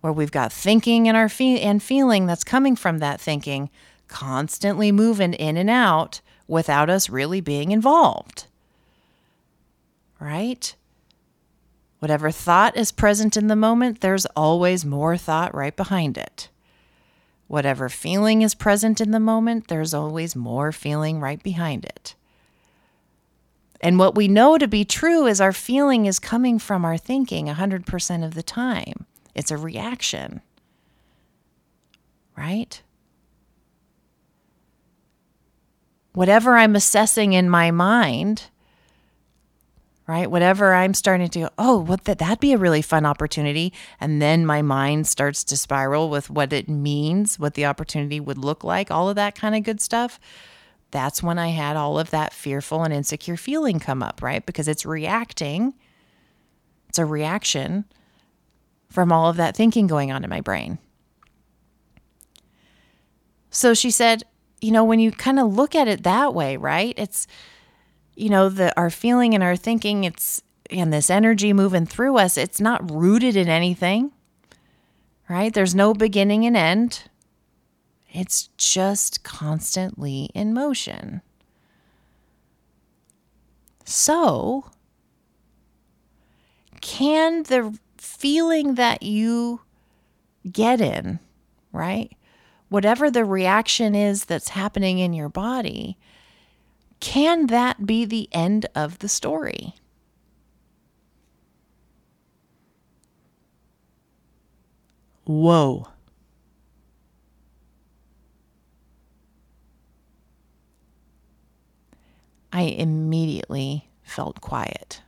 where 0.00 0.10
we've 0.10 0.32
got 0.32 0.50
thinking 0.50 1.06
and 1.06 1.14
our 1.14 1.28
fe- 1.28 1.60
and 1.60 1.82
feeling 1.82 2.24
that's 2.24 2.44
coming 2.44 2.76
from 2.76 2.96
that 3.00 3.20
thinking 3.20 3.68
constantly 4.08 4.90
moving 4.90 5.34
in 5.34 5.58
and 5.58 5.68
out 5.68 6.22
without 6.48 6.88
us 6.88 7.10
really 7.10 7.42
being 7.42 7.72
involved. 7.72 8.46
Right? 10.18 10.74
Whatever 11.98 12.30
thought 12.30 12.74
is 12.74 12.90
present 12.90 13.36
in 13.36 13.48
the 13.48 13.54
moment, 13.54 14.00
there's 14.00 14.24
always 14.34 14.82
more 14.82 15.18
thought 15.18 15.54
right 15.54 15.76
behind 15.76 16.16
it. 16.16 16.48
Whatever 17.48 17.90
feeling 17.90 18.40
is 18.40 18.54
present 18.54 18.98
in 18.98 19.10
the 19.10 19.20
moment, 19.20 19.68
there's 19.68 19.92
always 19.92 20.34
more 20.34 20.72
feeling 20.72 21.20
right 21.20 21.42
behind 21.42 21.84
it. 21.84 22.14
And 23.82 23.98
what 23.98 24.14
we 24.14 24.28
know 24.28 24.58
to 24.58 24.68
be 24.68 24.84
true 24.84 25.26
is 25.26 25.40
our 25.40 25.52
feeling 25.52 26.06
is 26.06 26.20
coming 26.20 26.58
from 26.60 26.84
our 26.84 26.96
thinking 26.96 27.46
100% 27.46 28.24
of 28.24 28.34
the 28.34 28.42
time. 28.42 29.06
It's 29.34 29.50
a 29.50 29.56
reaction. 29.56 30.40
Right? 32.36 32.80
Whatever 36.12 36.56
I'm 36.56 36.76
assessing 36.76 37.32
in 37.32 37.50
my 37.50 37.70
mind, 37.70 38.44
right? 40.06 40.30
Whatever 40.30 40.74
I'm 40.74 40.94
starting 40.94 41.28
to 41.30 41.50
oh, 41.58 41.78
what 41.78 42.04
that 42.04 42.18
that'd 42.18 42.40
be 42.40 42.52
a 42.52 42.58
really 42.58 42.82
fun 42.82 43.06
opportunity, 43.06 43.72
and 43.98 44.20
then 44.20 44.44
my 44.44 44.60
mind 44.60 45.06
starts 45.06 45.42
to 45.44 45.56
spiral 45.56 46.10
with 46.10 46.28
what 46.28 46.52
it 46.52 46.68
means, 46.68 47.38
what 47.38 47.54
the 47.54 47.64
opportunity 47.64 48.20
would 48.20 48.38
look 48.38 48.62
like, 48.62 48.90
all 48.90 49.08
of 49.08 49.16
that 49.16 49.34
kind 49.34 49.54
of 49.54 49.62
good 49.62 49.80
stuff 49.80 50.20
that's 50.92 51.22
when 51.22 51.38
I 51.38 51.48
had 51.48 51.76
all 51.76 51.98
of 51.98 52.10
that 52.10 52.32
fearful 52.32 52.84
and 52.84 52.94
insecure 52.94 53.36
feeling 53.36 53.80
come 53.80 54.02
up, 54.02 54.22
right? 54.22 54.44
Because 54.44 54.68
it's 54.68 54.86
reacting, 54.86 55.74
it's 56.88 56.98
a 56.98 57.06
reaction 57.06 57.86
from 58.90 59.10
all 59.10 59.28
of 59.28 59.36
that 59.38 59.56
thinking 59.56 59.86
going 59.86 60.12
on 60.12 60.22
in 60.22 60.30
my 60.30 60.40
brain. 60.40 60.78
So 63.50 63.74
she 63.74 63.90
said, 63.90 64.22
you 64.60 64.70
know, 64.70 64.84
when 64.84 65.00
you 65.00 65.10
kind 65.10 65.40
of 65.40 65.54
look 65.54 65.74
at 65.74 65.88
it 65.88 66.04
that 66.04 66.34
way, 66.34 66.56
right? 66.56 66.94
It's, 66.96 67.26
you 68.14 68.28
know, 68.28 68.48
the 68.48 68.78
our 68.78 68.90
feeling 68.90 69.34
and 69.34 69.42
our 69.42 69.56
thinking, 69.56 70.04
it's 70.04 70.42
and 70.70 70.92
this 70.92 71.10
energy 71.10 71.52
moving 71.52 71.86
through 71.86 72.18
us, 72.18 72.36
it's 72.36 72.60
not 72.60 72.90
rooted 72.90 73.36
in 73.36 73.48
anything, 73.48 74.12
right? 75.28 75.52
There's 75.52 75.74
no 75.74 75.94
beginning 75.94 76.46
and 76.46 76.56
end. 76.56 77.04
It's 78.12 78.50
just 78.58 79.24
constantly 79.24 80.28
in 80.34 80.52
motion. 80.52 81.22
So, 83.86 84.70
can 86.82 87.44
the 87.44 87.78
feeling 87.96 88.74
that 88.74 89.02
you 89.02 89.62
get 90.50 90.80
in, 90.80 91.20
right? 91.72 92.12
Whatever 92.68 93.10
the 93.10 93.24
reaction 93.24 93.94
is 93.94 94.26
that's 94.26 94.50
happening 94.50 94.98
in 94.98 95.14
your 95.14 95.28
body, 95.30 95.96
can 97.00 97.46
that 97.46 97.86
be 97.86 98.04
the 98.04 98.28
end 98.32 98.66
of 98.74 98.98
the 98.98 99.08
story? 99.08 99.74
Whoa. 105.24 105.91
I 112.52 112.62
immediately 112.62 113.88
felt 114.02 114.40
quiet. 114.40 115.02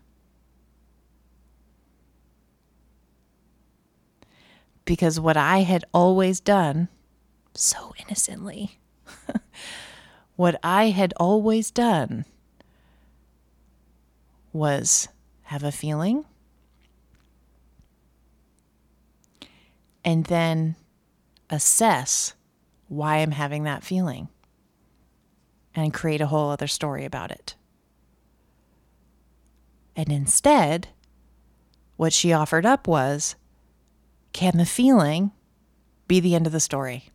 Because 4.84 5.20
what 5.20 5.36
I 5.36 5.58
had 5.58 5.84
always 5.92 6.40
done 6.40 6.88
so 7.54 7.94
innocently, 7.98 8.78
what 10.36 10.58
I 10.62 10.90
had 10.90 11.12
always 11.18 11.70
done 11.70 12.24
was 14.52 15.08
have 15.42 15.62
a 15.64 15.72
feeling 15.72 16.24
and 20.04 20.24
then 20.26 20.76
assess 21.50 22.34
why 22.88 23.16
I'm 23.16 23.32
having 23.32 23.64
that 23.64 23.82
feeling 23.82 24.28
and 25.74 25.94
create 25.94 26.20
a 26.20 26.26
whole 26.26 26.50
other 26.50 26.66
story 26.66 27.04
about 27.04 27.30
it. 27.30 27.54
And 29.96 30.10
instead, 30.10 30.88
what 31.96 32.12
she 32.12 32.32
offered 32.32 32.66
up 32.66 32.86
was 32.88 33.36
can 34.32 34.56
the 34.56 34.66
feeling 34.66 35.30
be 36.08 36.20
the 36.20 36.34
end 36.34 36.46
of 36.46 36.52
the 36.52 36.60
story? 36.60 37.10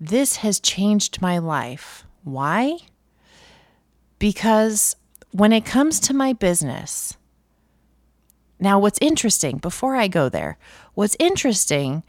this 0.00 0.36
has 0.36 0.60
changed 0.60 1.22
my 1.22 1.38
life. 1.38 2.04
Why? 2.24 2.76
Because 4.18 4.96
when 5.30 5.52
it 5.52 5.64
comes 5.64 5.98
to 6.00 6.14
my 6.14 6.32
business, 6.32 7.16
now 8.60 8.78
what's 8.78 8.98
interesting, 9.00 9.58
before 9.58 9.96
I 9.96 10.08
go 10.08 10.28
there, 10.28 10.58
what's 10.94 11.16
interesting 11.18 12.02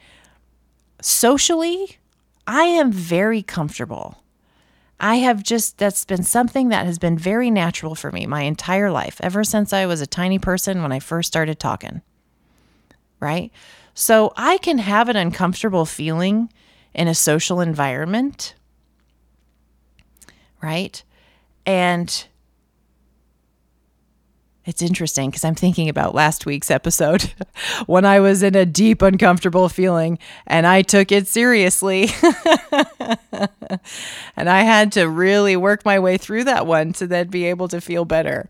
socially, 1.06 1.98
I 2.48 2.64
am 2.64 2.92
very 2.92 3.44
comfortable. 3.44 4.24
I 5.00 5.16
have 5.18 5.44
just, 5.44 5.78
that's 5.78 6.06
been 6.06 6.24
something 6.24 6.70
that 6.70 6.86
has 6.86 6.98
been 6.98 7.18
very 7.18 7.52
natural 7.52 7.96
for 7.96 8.12
me 8.12 8.26
my 8.26 8.42
entire 8.42 8.90
life, 8.90 9.20
ever 9.22 9.44
since 9.44 9.74
I 9.74 9.86
was 9.86 10.02
a 10.02 10.08
tiny 10.08 10.40
person 10.40 10.82
when 10.82 10.92
I 10.92 11.00
first 11.00 11.28
started 11.28 11.60
talking. 11.60 12.02
Right? 13.20 13.52
So 13.94 14.34
I 14.36 14.58
can 14.58 14.78
have 14.80 15.10
an 15.10 15.16
uncomfortable 15.16 15.86
feeling 15.86 16.52
in 16.94 17.08
a 17.08 17.16
social 17.16 17.62
environment. 17.62 18.56
Right? 20.62 21.04
And 21.66 22.26
it's 24.66 24.82
interesting 24.82 25.30
because 25.30 25.46
I'm 25.46 25.56
thinking 25.56 25.90
about 25.90 26.16
last 26.16 26.46
week's 26.46 26.72
episode 26.72 27.32
when 27.86 28.04
I 28.04 28.20
was 28.20 28.42
in 28.42 28.56
a 28.56 28.66
deep, 28.66 29.02
uncomfortable 29.02 29.70
feeling 29.70 30.18
and 30.48 30.66
I 30.66 30.82
took 30.82 31.12
it 31.12 31.28
seriously. 31.28 32.10
and 34.36 34.50
I 34.50 34.62
had 34.62 34.92
to 34.94 35.08
really 35.08 35.56
work 35.56 35.86
my 35.86 36.00
way 36.00 36.18
through 36.18 36.46
that 36.46 36.66
one 36.66 36.94
to 36.94 37.06
then 37.06 37.28
be 37.28 37.46
able 37.46 37.68
to 37.68 37.80
feel 37.80 38.06
better. 38.06 38.50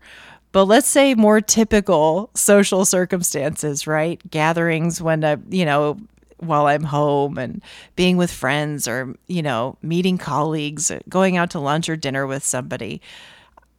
But 0.52 0.64
let's 0.64 0.88
say 0.88 1.14
more 1.14 1.42
typical 1.42 2.30
social 2.34 2.86
circumstances, 2.86 3.86
right? 3.86 4.18
Gatherings 4.30 5.02
when, 5.02 5.22
I, 5.22 5.36
you 5.50 5.66
know, 5.66 5.98
while 6.38 6.66
I'm 6.66 6.84
home 6.84 7.36
and 7.36 7.60
being 7.94 8.16
with 8.16 8.30
friends 8.30 8.88
or, 8.88 9.14
you 9.26 9.42
know, 9.42 9.76
meeting 9.82 10.16
colleagues, 10.16 10.90
uh, 10.90 11.00
going 11.10 11.36
out 11.36 11.50
to 11.50 11.60
lunch 11.60 11.90
or 11.90 11.96
dinner 11.96 12.26
with 12.26 12.42
somebody 12.42 13.02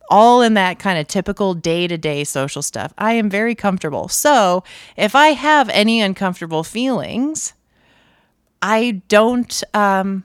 all 0.10 0.42
in 0.42 0.54
that 0.56 0.80
kind 0.80 1.00
of 1.00 1.08
typical 1.08 1.54
day 1.54 1.88
to 1.88 1.98
day 1.98 2.24
social 2.24 2.62
stuff. 2.62 2.94
I 2.98 3.14
am 3.14 3.30
very 3.30 3.56
comfortable. 3.56 4.08
So 4.08 4.64
if 4.96 5.16
I 5.16 5.30
have 5.30 5.70
any 5.70 6.02
uncomfortable 6.02 6.64
feelings, 6.64 7.54
I 8.62 9.02
don't, 9.08 9.64
um, 9.74 10.24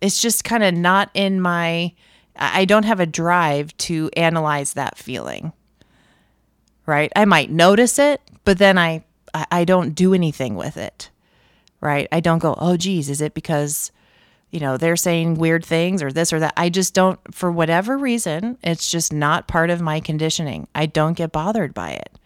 it's 0.00 0.20
just 0.20 0.44
kind 0.44 0.62
of 0.62 0.74
not 0.74 1.10
in 1.14 1.40
my, 1.40 1.92
I 2.36 2.64
don't 2.64 2.84
have 2.84 3.00
a 3.00 3.06
drive 3.06 3.76
to 3.78 4.10
analyze 4.16 4.74
that 4.74 4.98
feeling. 4.98 5.52
Right. 6.84 7.10
I 7.16 7.24
might 7.24 7.50
notice 7.50 7.98
it, 7.98 8.20
but 8.44 8.58
then 8.58 8.78
I, 8.78 9.04
I 9.50 9.64
don't 9.64 9.94
do 9.94 10.14
anything 10.14 10.54
with 10.54 10.76
it. 10.76 11.10
Right. 11.80 12.08
I 12.12 12.20
don't 12.20 12.38
go, 12.38 12.54
oh, 12.58 12.76
geez, 12.76 13.10
is 13.10 13.20
it 13.20 13.34
because 13.34 13.90
you 14.56 14.60
know, 14.60 14.78
they're 14.78 14.96
saying 14.96 15.34
weird 15.34 15.66
things 15.66 16.02
or 16.02 16.10
this 16.10 16.32
or 16.32 16.40
that. 16.40 16.54
I 16.56 16.70
just 16.70 16.94
don't, 16.94 17.20
for 17.34 17.52
whatever 17.52 17.98
reason, 17.98 18.56
it's 18.62 18.90
just 18.90 19.12
not 19.12 19.46
part 19.46 19.68
of 19.68 19.82
my 19.82 20.00
conditioning. 20.00 20.66
I 20.74 20.86
don't 20.86 21.12
get 21.12 21.30
bothered 21.30 21.74
by 21.74 21.90
it. 21.90 22.18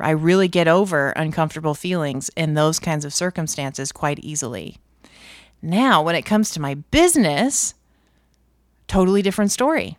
I 0.00 0.12
really 0.12 0.48
get 0.48 0.66
over 0.66 1.10
uncomfortable 1.10 1.74
feelings 1.74 2.30
in 2.36 2.54
those 2.54 2.78
kinds 2.78 3.04
of 3.04 3.12
circumstances 3.12 3.92
quite 3.92 4.18
easily. 4.20 4.78
Now, 5.60 6.00
when 6.00 6.14
it 6.14 6.22
comes 6.22 6.48
to 6.52 6.60
my 6.60 6.72
business, 6.72 7.74
totally 8.86 9.20
different 9.20 9.52
story. 9.52 9.98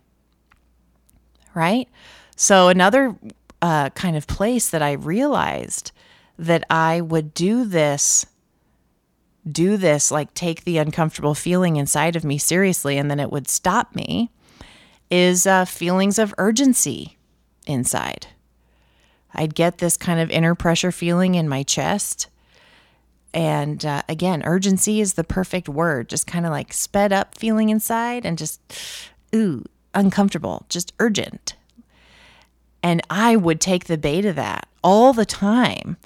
Right? 1.54 1.88
So, 2.36 2.70
another 2.70 3.16
uh, 3.62 3.92
kind 3.92 4.18
of 4.18 4.26
place 4.26 4.72
that 4.72 4.82
I 4.82 4.94
realized 4.94 5.92
that 6.40 6.64
I 6.68 7.02
would 7.02 7.36
do 7.36 7.64
this 7.64 8.26
do 9.50 9.77
this, 9.77 10.12
like 10.12 10.34
take 10.34 10.63
the 10.63 10.77
uncomfortable 10.77 11.36
feeling 11.36 11.75
inside 11.75 12.15
of 12.15 12.24
me 12.24 12.38
seriously, 12.38 12.98
and 12.98 13.10
then 13.10 13.19
it 13.19 13.31
would 13.31 13.50
stop 13.50 13.96
me, 13.96 14.31
is 15.09 15.48
uh, 15.48 15.66
feelings 15.66 16.20
of 16.20 16.33
urgency 16.37 17.18
inside. 17.66 18.27
I'd 19.33 19.55
get 19.55 19.77
this 19.77 19.98
kind 19.98 20.20
of 20.20 20.31
inner 20.31 20.55
pressure 20.55 20.92
feeling 20.92 21.35
in 21.35 21.48
my 21.48 21.64
chest. 21.64 22.27
And 23.33 23.85
uh, 23.85 24.01
again, 24.09 24.42
urgency 24.44 25.01
is 25.01 25.14
the 25.14 25.24
perfect 25.24 25.70
word, 25.70 26.09
just 26.09 26.25
kind 26.25 26.46
of 26.46 26.51
like 26.51 26.74
sped 26.74 27.14
up 27.14 27.37
feeling 27.37 27.70
inside 27.70 28.25
and 28.25 28.37
just, 28.37 28.59
ooh, 29.35 29.64
uncomfortable, 29.94 30.66
just 30.68 30.94
urgent. 31.00 31.55
And 32.81 33.01
I 33.09 33.35
would 33.35 33.61
take 33.61 33.85
the 33.85 33.98
bait 33.98 34.25
of 34.25 34.35
that 34.35 34.68
all 34.83 35.14
the 35.14 35.25
time 35.25 35.98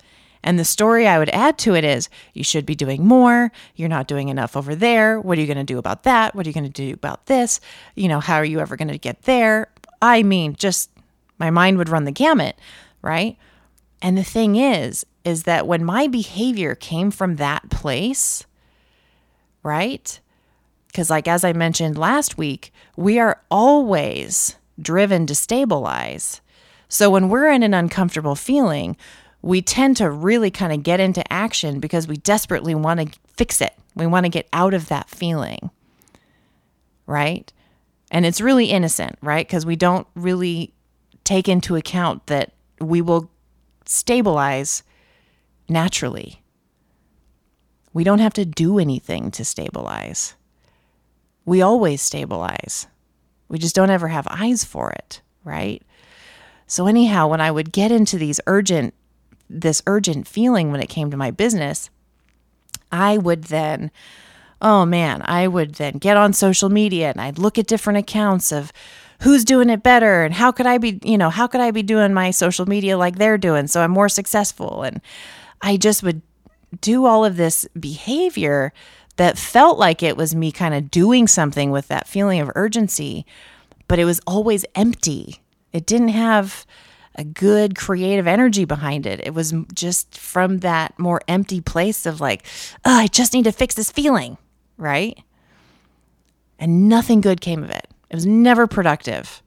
and 0.43 0.59
the 0.59 0.65
story 0.65 1.07
I 1.07 1.19
would 1.19 1.29
add 1.29 1.57
to 1.59 1.75
it 1.75 1.83
is 1.83 2.09
you 2.33 2.43
should 2.43 2.65
be 2.65 2.75
doing 2.75 3.05
more. 3.05 3.51
You're 3.75 3.89
not 3.89 4.07
doing 4.07 4.27
enough 4.27 4.57
over 4.57 4.75
there. 4.75 5.19
What 5.19 5.37
are 5.37 5.41
you 5.41 5.47
going 5.47 5.57
to 5.57 5.63
do 5.63 5.77
about 5.77 6.03
that? 6.03 6.35
What 6.35 6.45
are 6.45 6.49
you 6.49 6.53
going 6.53 6.65
to 6.65 6.69
do 6.69 6.93
about 6.93 7.27
this? 7.27 7.61
You 7.95 8.09
know, 8.09 8.19
how 8.19 8.35
are 8.35 8.45
you 8.45 8.59
ever 8.59 8.75
going 8.75 8.89
to 8.89 8.97
get 8.97 9.23
there? 9.23 9.71
I 10.01 10.21
mean, 10.21 10.55
just 10.55 10.89
my 11.39 11.49
mind 11.49 11.77
would 11.77 11.89
run 11.89 12.03
the 12.03 12.11
gamut, 12.11 12.59
right? 13.01 13.37
And 14.01 14.17
the 14.17 14.23
thing 14.23 14.57
is, 14.57 15.05
is 15.23 15.43
that 15.43 15.65
when 15.65 15.85
my 15.85 16.07
behavior 16.07 16.75
came 16.75 17.09
from 17.09 17.37
that 17.37 17.69
place, 17.69 18.45
right? 19.63 20.19
Because, 20.87 21.09
like, 21.09 21.27
as 21.27 21.45
I 21.45 21.53
mentioned 21.53 21.97
last 21.97 22.37
week, 22.37 22.73
we 22.97 23.17
are 23.17 23.41
always 23.49 24.57
driven 24.79 25.25
to 25.27 25.35
stabilize. 25.35 26.41
So, 26.89 27.09
when 27.09 27.29
we're 27.29 27.49
in 27.49 27.63
an 27.63 27.73
uncomfortable 27.73 28.35
feeling, 28.35 28.97
we 29.43 29.61
tend 29.61 29.97
to 29.97 30.09
really 30.09 30.49
kind 30.49 30.71
of 30.71 30.81
get 30.83 31.01
into 31.01 31.31
action 31.31 31.79
because 31.81 32.07
we 32.07 32.15
desperately 32.15 32.73
want 32.73 32.99
to 33.01 33.19
fix 33.35 33.59
it. 33.61 33.73
We 33.93 34.07
want 34.07 34.25
to 34.25 34.29
get 34.29 34.47
out 34.53 34.73
of 34.73 34.87
that 34.87 35.09
feeling. 35.09 35.69
Right? 37.05 37.51
And 38.09 38.25
it's 38.25 38.39
really 38.39 38.67
innocent, 38.67 39.17
right? 39.21 39.45
Because 39.45 39.65
we 39.65 39.75
don't 39.75 40.07
really 40.15 40.73
take 41.25 41.49
into 41.49 41.75
account 41.75 42.27
that 42.27 42.53
we 42.79 43.01
will 43.01 43.29
stabilize 43.85 44.81
naturally. 45.67 46.41
We 47.91 48.05
don't 48.05 48.19
have 48.19 48.33
to 48.35 48.45
do 48.45 48.79
anything 48.79 49.29
to 49.31 49.43
stabilize. 49.43 50.35
We 51.45 51.61
always 51.61 52.01
stabilize. 52.01 52.87
We 53.49 53.59
just 53.59 53.75
don't 53.75 53.89
ever 53.89 54.07
have 54.07 54.25
eyes 54.29 54.63
for 54.63 54.91
it, 54.91 55.21
right? 55.43 55.83
So, 56.65 56.87
anyhow, 56.87 57.27
when 57.27 57.41
I 57.41 57.51
would 57.51 57.73
get 57.73 57.91
into 57.91 58.17
these 58.17 58.39
urgent 58.47 58.93
this 59.49 59.81
urgent 59.87 60.27
feeling 60.27 60.71
when 60.71 60.81
it 60.81 60.89
came 60.89 61.11
to 61.11 61.17
my 61.17 61.31
business, 61.31 61.89
I 62.91 63.17
would 63.17 63.45
then, 63.45 63.91
oh 64.61 64.85
man, 64.85 65.21
I 65.25 65.47
would 65.47 65.75
then 65.75 65.97
get 65.97 66.17
on 66.17 66.33
social 66.33 66.69
media 66.69 67.09
and 67.09 67.19
I'd 67.19 67.39
look 67.39 67.57
at 67.57 67.67
different 67.67 67.99
accounts 67.99 68.51
of 68.51 68.71
who's 69.21 69.45
doing 69.45 69.69
it 69.69 69.83
better 69.83 70.23
and 70.23 70.33
how 70.33 70.51
could 70.51 70.65
I 70.65 70.77
be, 70.77 70.99
you 71.03 71.17
know, 71.17 71.29
how 71.29 71.47
could 71.47 71.61
I 71.61 71.71
be 71.71 71.83
doing 71.83 72.13
my 72.13 72.31
social 72.31 72.65
media 72.65 72.97
like 72.97 73.17
they're 73.17 73.37
doing 73.37 73.67
so 73.67 73.81
I'm 73.81 73.91
more 73.91 74.09
successful. 74.09 74.83
And 74.83 75.01
I 75.61 75.77
just 75.77 76.03
would 76.03 76.21
do 76.81 77.05
all 77.05 77.23
of 77.23 77.37
this 77.37 77.67
behavior 77.79 78.73
that 79.17 79.37
felt 79.37 79.77
like 79.77 80.01
it 80.01 80.17
was 80.17 80.35
me 80.35 80.51
kind 80.51 80.73
of 80.73 80.91
doing 80.91 81.27
something 81.27 81.71
with 81.71 81.87
that 81.87 82.07
feeling 82.07 82.39
of 82.39 82.51
urgency, 82.55 83.25
but 83.87 83.99
it 83.99 84.05
was 84.05 84.19
always 84.25 84.65
empty. 84.75 85.41
It 85.71 85.85
didn't 85.85 86.09
have 86.09 86.65
a 87.15 87.23
good 87.23 87.75
creative 87.75 88.27
energy 88.27 88.65
behind 88.65 89.05
it. 89.05 89.19
It 89.23 89.33
was 89.33 89.53
just 89.73 90.17
from 90.17 90.59
that 90.59 90.97
more 90.97 91.21
empty 91.27 91.61
place 91.61 92.05
of 92.05 92.19
like, 92.19 92.45
oh, 92.85 92.97
I 92.97 93.07
just 93.07 93.33
need 93.33 93.43
to 93.43 93.51
fix 93.51 93.75
this 93.75 93.91
feeling, 93.91 94.37
right? 94.77 95.17
And 96.59 96.89
nothing 96.89 97.21
good 97.21 97.41
came 97.41 97.63
of 97.63 97.69
it. 97.69 97.87
It 98.09 98.15
was 98.15 98.25
never 98.25 98.67
productive, 98.67 99.41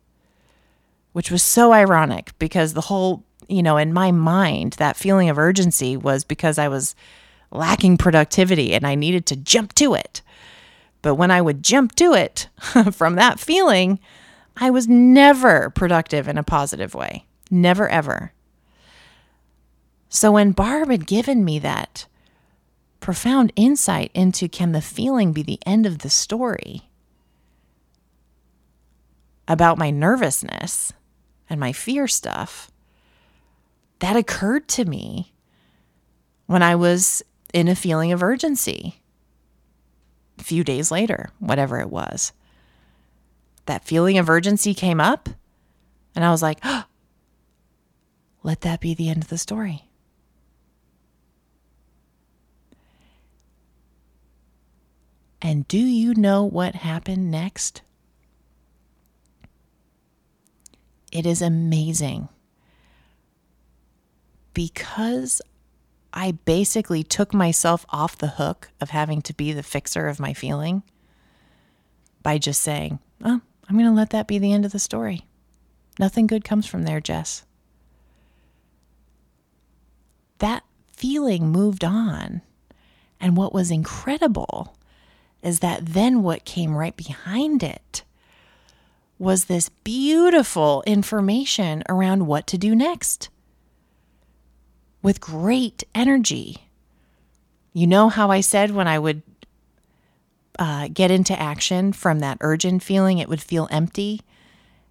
which 1.13 1.31
was 1.31 1.43
so 1.43 1.73
ironic 1.73 2.33
because 2.39 2.75
the 2.75 2.83
whole, 2.83 3.25
you 3.49 3.63
know, 3.63 3.77
in 3.77 3.93
my 3.93 4.11
mind, 4.13 4.75
that 4.75 4.97
feeling 4.97 5.29
of 5.29 5.39
urgency 5.39 5.97
was 5.97 6.25
because 6.25 6.59
I 6.59 6.69
was 6.69 6.95
lacking 7.51 7.97
productivity 7.97 8.75
and 8.75 8.87
I 8.87 8.95
needed 8.95 9.27
to 9.27 9.37
jump 9.37 9.73
to 9.75 9.95
it. 9.95 10.23
But 11.03 11.15
when 11.15 11.31
I 11.31 11.41
would 11.41 11.63
jump 11.63 11.95
to 11.97 12.15
it 12.15 12.49
from 12.93 13.15
that 13.15 13.39
feeling, 13.39 14.01
I 14.57 14.71
was 14.71 14.89
never 14.89 15.71
productive 15.71 16.29
in 16.29 16.39
a 16.39 16.43
positive 16.43 16.95
way. 16.95 17.25
Never 17.51 17.89
ever. 17.89 18.33
So 20.09 20.33
when 20.33 20.53
Barb 20.53 20.91
had 20.91 21.07
given 21.07 21.45
me 21.45 21.59
that 21.59 22.07
profound 23.01 23.53
insight 23.57 24.11
into 24.15 24.49
can 24.49 24.73
the 24.73 24.81
feeling 24.81 25.33
be 25.33 25.43
the 25.43 25.61
end 25.67 25.87
of 25.87 25.99
the 25.99 26.11
story 26.11 26.89
about 29.47 29.79
my 29.79 29.91
nervousness 29.91 30.93
and 31.49 31.61
my 31.61 31.73
fear 31.73 32.09
stuff, 32.09 32.71
that 34.01 34.17
occurred 34.17 34.69
to 34.69 34.85
me 34.85 35.33
when 36.47 36.63
I 36.63 36.75
was 36.75 37.23
in 37.53 37.69
a 37.69 37.75
feeling 37.77 38.13
of 38.13 38.23
urgency 38.23 39.01
a 40.39 40.43
few 40.43 40.65
days 40.65 40.91
later, 40.91 41.31
whatever 41.39 41.81
it 41.81 41.91
was. 41.91 42.33
That 43.67 43.85
feeling 43.85 44.19
of 44.19 44.29
urgency 44.29 44.75
came 44.75 45.01
up, 45.01 45.29
and 46.15 46.25
I 46.25 46.31
was 46.31 46.43
like, 46.43 46.59
oh, 46.65 46.85
let 48.47 48.61
that 48.61 48.81
be 48.81 48.95
the 48.95 49.09
end 49.09 49.25
of 49.25 49.29
the 49.29 49.39
story. 49.39 49.89
And 55.43 55.67
do 55.67 55.79
you 55.79 56.15
know 56.15 56.45
what 56.45 56.77
happened 56.77 57.29
next? 57.29 57.83
It 61.11 61.27
is 61.27 61.43
amazing. 61.43 62.29
Because 64.55 65.43
I 66.13 66.31
basically 66.45 67.03
took 67.03 67.35
myself 67.35 67.85
off 67.91 68.17
the 68.17 68.29
hook 68.29 68.71
of 68.81 68.91
having 68.91 69.23
to 69.23 69.35
be 69.35 69.53
the 69.53 69.65
fixer 69.65 70.07
of 70.07 70.21
my 70.21 70.33
feeling 70.33 70.85
by 72.23 72.39
just 72.39 72.63
saying, 72.63 73.01
Oh, 73.25 73.41
I'm 73.69 73.77
going 73.77 73.91
to 73.91 73.93
let 73.93 74.11
that 74.11 74.29
be 74.29 74.39
the 74.39 74.53
end 74.53 74.65
of 74.65 74.71
the 74.71 74.79
story. 74.79 75.27
Nothing 75.99 76.29
good 76.29 76.45
comes 76.45 76.67
from 76.67 76.85
there, 76.85 77.01
Jess. 77.01 77.46
That 80.39 80.65
feeling 80.93 81.49
moved 81.49 81.85
on. 81.85 82.43
And 83.21 83.37
what 83.37 83.53
was 83.53 83.71
incredible 83.71 84.77
is 85.43 85.61
that 85.61 85.87
then 85.87 86.23
what 86.23 86.45
came 86.45 86.75
right 86.75 86.97
behind 86.97 87.63
it 87.63 88.03
was 89.19 89.45
this 89.45 89.69
beautiful 89.69 90.83
information 90.87 91.83
around 91.89 92.27
what 92.27 92.47
to 92.49 92.59
do 92.59 92.75
next 92.75 93.29
with 95.03 95.21
great 95.21 95.85
energy. 95.95 96.69
You 97.73 97.87
know 97.87 98.09
how 98.09 98.31
I 98.31 98.41
said 98.41 98.73
when 98.73 98.89
I 98.89 98.99
would 98.99 99.23
uh, 100.59 100.89
get 100.93 101.11
into 101.11 101.39
action 101.39 101.93
from 101.93 102.19
that 102.21 102.39
urgent 102.41 102.83
feeling, 102.83 103.19
it 103.19 103.29
would 103.29 103.43
feel 103.43 103.69
empty 103.71 104.21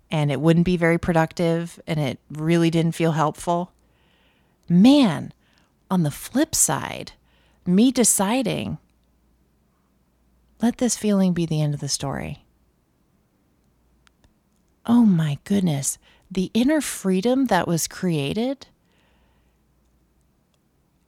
and 0.09 0.31
it 0.31 0.39
wouldn't 0.39 0.65
be 0.65 0.77
very 0.77 0.97
productive 0.97 1.79
and 1.87 1.99
it 1.99 2.19
really 2.31 2.69
didn't 2.69 2.93
feel 2.93 3.11
helpful? 3.11 3.71
Man, 4.69 5.33
on 5.89 6.03
the 6.03 6.11
flip 6.11 6.55
side, 6.55 7.13
me 7.65 7.91
deciding, 7.91 8.77
let 10.61 10.77
this 10.77 10.97
feeling 10.97 11.33
be 11.33 11.45
the 11.45 11.61
end 11.61 11.73
of 11.73 11.79
the 11.79 11.89
story. 11.89 12.45
Oh 14.85 15.05
my 15.05 15.39
goodness, 15.43 15.97
the 16.29 16.51
inner 16.53 16.81
freedom 16.81 17.45
that 17.45 17.67
was 17.67 17.87
created. 17.87 18.67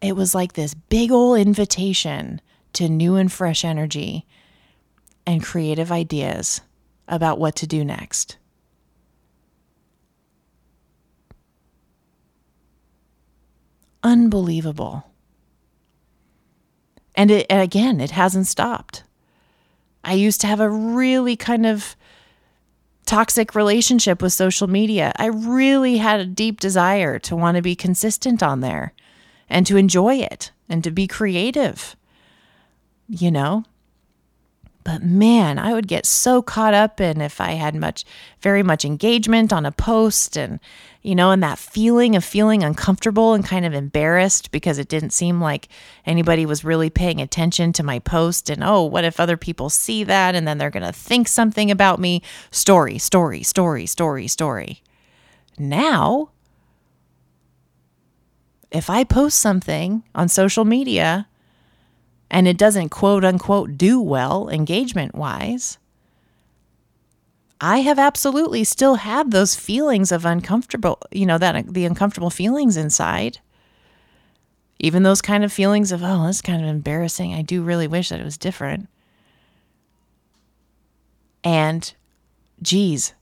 It 0.02 0.16
was 0.16 0.34
like 0.34 0.54
this 0.54 0.74
big 0.74 1.12
old 1.12 1.40
invitation 1.40 2.42
to 2.74 2.90
new 2.90 3.16
and 3.16 3.32
fresh 3.32 3.64
energy 3.64 4.26
and 5.26 5.44
creative 5.44 5.92
ideas 5.92 6.62
about 7.08 7.40
what 7.40 7.56
to 7.58 7.68
do 7.68 7.84
next. 7.84 8.38
Unbelievable. 14.04 15.12
And 17.16 17.32
it, 17.32 17.48
again, 17.50 18.00
it 18.00 18.12
hasn't 18.12 18.48
stopped. 18.48 19.04
I 20.04 20.14
used 20.14 20.40
to 20.42 20.48
have 20.48 20.60
a 20.60 20.70
really 20.70 21.36
kind 21.36 21.66
of 21.66 21.96
toxic 23.06 23.56
relationship 23.56 24.22
with 24.22 24.34
social 24.34 24.68
media. 24.68 25.12
I 25.18 25.28
really 25.28 25.98
had 25.98 26.20
a 26.20 26.26
deep 26.26 26.60
desire 26.60 27.18
to 27.20 27.36
want 27.36 27.56
to 27.56 27.62
be 27.62 27.76
consistent 27.76 28.44
on 28.44 28.60
there 28.60 28.94
and 29.50 29.66
to 29.66 29.78
enjoy 29.78 30.16
it 30.16 30.52
and 30.70 30.84
to 30.84 30.92
be 30.92 31.08
creative. 31.08 31.96
You 33.08 33.32
know, 33.32 33.64
but 34.88 35.04
man, 35.04 35.60
I 35.60 35.74
would 35.74 35.90
get 35.90 36.06
so 36.06 36.42
caught 36.42 36.74
up 36.74 37.02
in 37.02 37.20
if 37.20 37.42
I 37.42 37.52
had 37.52 37.76
much, 37.76 38.06
very 38.40 38.64
much 38.64 38.86
engagement 38.86 39.52
on 39.52 39.66
a 39.66 39.72
post 39.74 40.38
and, 40.38 40.62
you 41.02 41.14
know, 41.14 41.32
and 41.32 41.44
that 41.44 41.60
feeling 41.60 42.16
of 42.16 42.24
feeling 42.24 42.64
uncomfortable 42.64 43.34
and 43.34 43.44
kind 43.44 43.66
of 43.66 43.74
embarrassed 43.74 44.50
because 44.50 44.78
it 44.78 44.88
didn't 44.88 45.10
seem 45.10 45.42
like 45.42 45.68
anybody 46.06 46.46
was 46.46 46.64
really 46.64 46.90
paying 46.90 47.20
attention 47.20 47.74
to 47.74 47.84
my 47.84 48.00
post. 48.00 48.50
And 48.50 48.64
oh, 48.64 48.84
what 48.84 49.04
if 49.04 49.20
other 49.20 49.36
people 49.36 49.70
see 49.70 50.06
that 50.06 50.36
and 50.36 50.48
then 50.48 50.58
they're 50.58 50.70
going 50.70 50.86
to 50.86 50.94
think 50.94 51.28
something 51.28 51.70
about 51.70 52.00
me? 52.00 52.22
Story, 52.50 52.98
story, 52.98 53.44
story, 53.44 53.88
story, 53.88 54.28
story. 54.30 54.84
Now, 55.60 56.30
if 58.72 58.90
I 58.90 59.04
post 59.04 59.40
something 59.40 60.06
on 60.16 60.30
social 60.30 60.64
media, 60.64 61.28
and 62.30 62.48
it 62.48 62.58
doesn't 62.58 62.90
quote 62.90 63.24
unquote 63.24 63.78
do 63.78 64.02
well 64.02 64.50
engagement 64.50 65.16
wise, 65.16 65.78
I 67.60 67.80
have 67.80 67.98
absolutely 67.98 68.64
still 68.64 68.96
had 68.96 69.32
those 69.32 69.56
feelings 69.56 70.12
of 70.12 70.26
uncomfortable, 70.26 71.00
you 71.12 71.26
know, 71.26 71.38
that 71.38 71.74
the 71.74 71.86
uncomfortable 71.86 72.30
feelings 72.30 72.78
inside. 72.78 73.40
Even 74.80 75.02
those 75.02 75.24
kind 75.24 75.44
of 75.44 75.52
feelings 75.52 75.92
of, 75.92 76.04
oh, 76.04 76.26
that's 76.26 76.42
kind 76.42 76.62
of 76.62 76.70
embarrassing. 76.70 77.34
I 77.34 77.42
do 77.42 77.64
really 77.64 77.88
wish 77.88 78.10
that 78.10 78.20
it 78.20 78.24
was 78.24 78.38
different. 78.38 78.88
And 81.44 81.92
geez, 82.62 83.14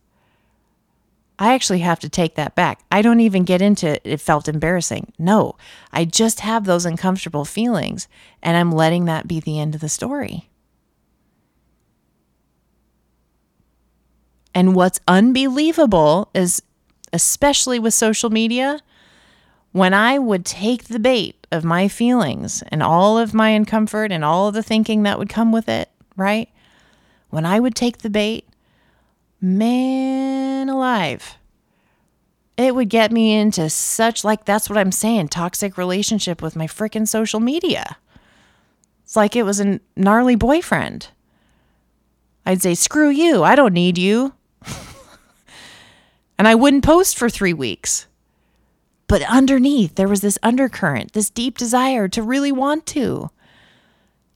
I 1.38 1.54
actually 1.54 1.80
have 1.80 2.00
to 2.00 2.10
take 2.10 2.36
that 2.36 2.56
back. 2.56 2.80
I 2.92 3.02
don't 3.02 3.20
even 3.20 3.44
get 3.44 3.62
into 3.62 3.90
it 3.90 4.02
it 4.04 4.22
felt 4.22 4.48
embarrassing. 4.48 5.12
No, 5.20 5.56
I 5.92 6.06
just 6.06 6.40
have 6.42 6.66
those 6.66 6.86
uncomfortable 6.86 7.46
feelings 7.46 8.08
and 8.42 8.56
I'm 8.56 8.72
letting 8.72 9.06
that 9.06 9.28
be 9.28 9.40
the 9.40 9.60
end 9.60 9.76
of 9.76 9.82
the 9.82 9.90
story. 9.90 10.50
And 14.54 14.74
what's 14.74 15.02
unbelievable 15.06 16.30
is, 16.34 16.62
especially 17.12 17.78
with 17.78 17.94
social 17.94 18.30
media, 18.30 18.80
when 19.74 19.94
I 19.94 20.18
would 20.18 20.46
take 20.46 20.86
the 20.86 21.00
bait 21.00 21.46
of 21.52 21.66
my 21.66 21.90
feelings 21.90 22.64
and 22.70 22.82
all 22.82 23.18
of 23.18 23.34
my 23.34 23.52
uncomfort 23.52 24.12
and 24.12 24.24
all 24.24 24.48
of 24.48 24.54
the 24.54 24.64
thinking 24.64 25.04
that 25.04 25.20
would 25.20 25.28
come 25.28 25.52
with 25.52 25.68
it, 25.68 25.90
right? 26.16 26.48
When 27.30 27.46
I 27.46 27.60
would 27.60 27.76
take 27.76 27.98
the 27.98 28.10
bait, 28.10 28.48
man 29.42 30.70
alive. 30.70 31.38
It 32.58 32.74
would 32.74 32.90
get 32.90 33.12
me 33.12 33.34
into 33.34 33.70
such, 33.70 34.24
like, 34.24 34.46
that's 34.46 34.70
what 34.70 34.78
I'm 34.78 34.92
saying, 34.92 35.28
toxic 35.28 35.78
relationship 35.78 36.42
with 36.42 36.56
my 36.56 36.68
freaking 36.68 37.08
social 37.08 37.40
media. 37.40 37.98
It's 39.04 39.16
like 39.16 39.36
it 39.36 39.44
was 39.44 39.60
a 39.60 39.80
gnarly 39.96 40.36
boyfriend. 40.36 41.10
I'd 42.46 42.62
say, 42.62 42.76
screw 42.76 43.10
you, 43.10 43.44
I 43.44 43.56
don't 43.56 43.74
need 43.74 43.98
you. 43.98 44.34
and 46.38 46.48
I 46.48 46.56
wouldn't 46.56 46.84
post 46.84 47.18
for 47.18 47.30
three 47.30 47.54
weeks. 47.54 48.08
But 49.08 49.22
underneath, 49.24 49.96
there 49.96 50.08
was 50.08 50.22
this 50.22 50.40
undercurrent, 50.42 51.14
this 51.14 51.30
deep 51.30 51.58
desire 51.58 52.08
to 52.08 52.24
really 52.24 52.52
want 52.52 52.86
to. 52.88 53.30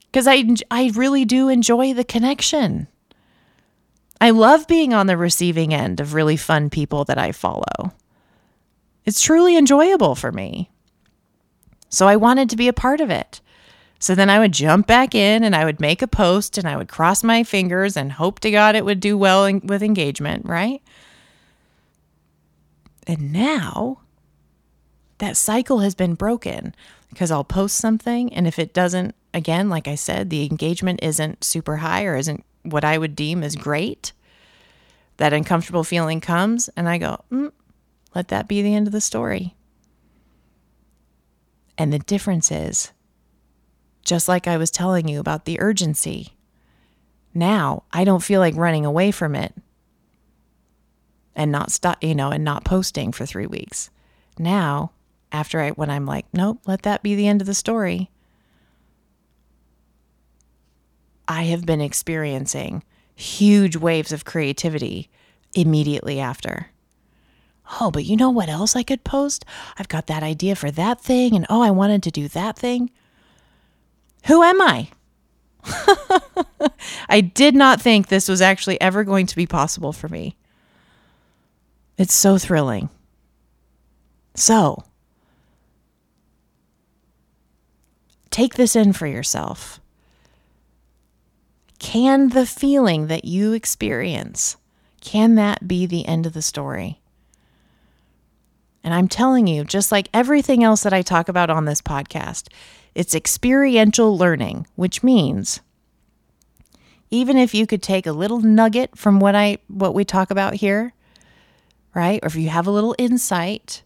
Because 0.06 0.26
I, 0.26 0.44
I 0.70 0.92
really 0.94 1.24
do 1.24 1.48
enjoy 1.48 1.94
the 1.94 2.04
connection. 2.04 2.88
I 4.20 4.30
love 4.30 4.66
being 4.66 4.92
on 4.92 5.06
the 5.06 5.16
receiving 5.16 5.72
end 5.72 5.98
of 5.98 6.14
really 6.14 6.36
fun 6.36 6.68
people 6.68 7.04
that 7.06 7.18
I 7.18 7.32
follow. 7.32 7.92
It's 9.04 9.22
truly 9.22 9.56
enjoyable 9.56 10.14
for 10.14 10.30
me. 10.30 10.70
So 11.88 12.06
I 12.06 12.16
wanted 12.16 12.50
to 12.50 12.56
be 12.56 12.68
a 12.68 12.72
part 12.72 13.00
of 13.00 13.10
it. 13.10 13.40
So 13.98 14.14
then 14.14 14.30
I 14.30 14.38
would 14.38 14.52
jump 14.52 14.86
back 14.86 15.14
in 15.14 15.42
and 15.42 15.54
I 15.54 15.64
would 15.64 15.80
make 15.80 16.00
a 16.00 16.06
post 16.06 16.56
and 16.56 16.66
I 16.66 16.76
would 16.76 16.88
cross 16.88 17.22
my 17.22 17.42
fingers 17.42 17.96
and 17.96 18.12
hope 18.12 18.40
to 18.40 18.50
God 18.50 18.74
it 18.74 18.84
would 18.84 19.00
do 19.00 19.16
well 19.18 19.44
in, 19.44 19.60
with 19.60 19.82
engagement, 19.82 20.46
right? 20.46 20.82
And 23.06 23.32
now 23.32 24.00
that 25.18 25.36
cycle 25.36 25.80
has 25.80 25.94
been 25.94 26.14
broken 26.14 26.74
because 27.10 27.30
I'll 27.30 27.44
post 27.44 27.76
something 27.76 28.32
and 28.32 28.46
if 28.46 28.58
it 28.58 28.72
doesn't, 28.72 29.14
again, 29.34 29.68
like 29.68 29.88
I 29.88 29.96
said, 29.96 30.30
the 30.30 30.46
engagement 30.46 31.00
isn't 31.02 31.44
super 31.44 31.78
high 31.78 32.04
or 32.04 32.16
isn't 32.16 32.44
what 32.62 32.84
I 32.84 32.98
would 32.98 33.16
deem 33.16 33.42
as 33.42 33.56
great, 33.56 34.12
that 35.16 35.32
uncomfortable 35.32 35.84
feeling 35.84 36.20
comes, 36.20 36.68
and 36.76 36.88
I 36.88 36.98
go, 36.98 37.24
mm, 37.30 37.52
let 38.14 38.28
that 38.28 38.48
be 38.48 38.62
the 38.62 38.74
end 38.74 38.86
of 38.86 38.92
the 38.92 39.00
story. 39.00 39.54
And 41.78 41.92
the 41.92 41.98
difference 41.98 42.50
is, 42.50 42.92
just 44.04 44.28
like 44.28 44.46
I 44.46 44.56
was 44.56 44.70
telling 44.70 45.08
you 45.08 45.20
about 45.20 45.44
the 45.44 45.60
urgency, 45.60 46.36
now 47.32 47.84
I 47.92 48.04
don't 48.04 48.22
feel 48.22 48.40
like 48.40 48.56
running 48.56 48.84
away 48.84 49.10
from 49.10 49.34
it 49.34 49.54
and 51.36 51.52
not 51.52 51.70
stop, 51.70 52.02
you 52.02 52.14
know, 52.14 52.30
and 52.30 52.44
not 52.44 52.64
posting 52.64 53.12
for 53.12 53.24
three 53.24 53.46
weeks. 53.46 53.90
Now, 54.38 54.92
after 55.32 55.60
I, 55.60 55.70
when 55.70 55.90
I'm 55.90 56.06
like, 56.06 56.26
nope, 56.32 56.60
let 56.66 56.82
that 56.82 57.02
be 57.02 57.14
the 57.14 57.28
end 57.28 57.40
of 57.40 57.46
the 57.46 57.54
story, 57.54 58.10
I 61.30 61.44
have 61.44 61.64
been 61.64 61.80
experiencing 61.80 62.82
huge 63.14 63.76
waves 63.76 64.10
of 64.10 64.24
creativity 64.24 65.08
immediately 65.54 66.18
after. 66.18 66.70
Oh, 67.80 67.92
but 67.92 68.04
you 68.04 68.16
know 68.16 68.30
what 68.30 68.48
else 68.48 68.74
I 68.74 68.82
could 68.82 69.04
post? 69.04 69.44
I've 69.78 69.86
got 69.86 70.08
that 70.08 70.24
idea 70.24 70.56
for 70.56 70.72
that 70.72 71.00
thing, 71.00 71.36
and 71.36 71.46
oh, 71.48 71.62
I 71.62 71.70
wanted 71.70 72.02
to 72.02 72.10
do 72.10 72.26
that 72.26 72.58
thing. 72.58 72.90
Who 74.26 74.42
am 74.42 74.60
I? 74.60 74.88
I 77.08 77.20
did 77.20 77.54
not 77.54 77.80
think 77.80 78.08
this 78.08 78.28
was 78.28 78.42
actually 78.42 78.80
ever 78.80 79.04
going 79.04 79.26
to 79.26 79.36
be 79.36 79.46
possible 79.46 79.92
for 79.92 80.08
me. 80.08 80.36
It's 81.96 82.12
so 82.12 82.38
thrilling. 82.38 82.88
So, 84.34 84.82
take 88.32 88.54
this 88.54 88.74
in 88.74 88.92
for 88.92 89.06
yourself. 89.06 89.80
Can 91.80 92.28
the 92.28 92.46
feeling 92.46 93.08
that 93.08 93.24
you 93.24 93.52
experience, 93.54 94.56
can 95.00 95.34
that 95.34 95.66
be 95.66 95.86
the 95.86 96.06
end 96.06 96.26
of 96.26 96.34
the 96.34 96.42
story? 96.42 97.00
And 98.84 98.94
I'm 98.94 99.08
telling 99.08 99.46
you, 99.46 99.64
just 99.64 99.90
like 99.90 100.08
everything 100.14 100.62
else 100.62 100.82
that 100.82 100.92
I 100.92 101.02
talk 101.02 101.28
about 101.28 101.50
on 101.50 101.64
this 101.64 101.82
podcast, 101.82 102.48
it's 102.94 103.14
experiential 103.14 104.16
learning, 104.16 104.66
which 104.76 105.02
means 105.02 105.60
even 107.10 107.36
if 107.36 107.54
you 107.54 107.66
could 107.66 107.82
take 107.82 108.06
a 108.06 108.12
little 108.12 108.40
nugget 108.40 108.96
from 108.96 109.18
what 109.18 109.34
I 109.34 109.58
what 109.68 109.94
we 109.94 110.04
talk 110.04 110.30
about 110.30 110.54
here, 110.54 110.92
right? 111.94 112.20
Or 112.22 112.26
if 112.26 112.36
you 112.36 112.50
have 112.50 112.66
a 112.66 112.70
little 112.70 112.94
insight, 112.98 113.82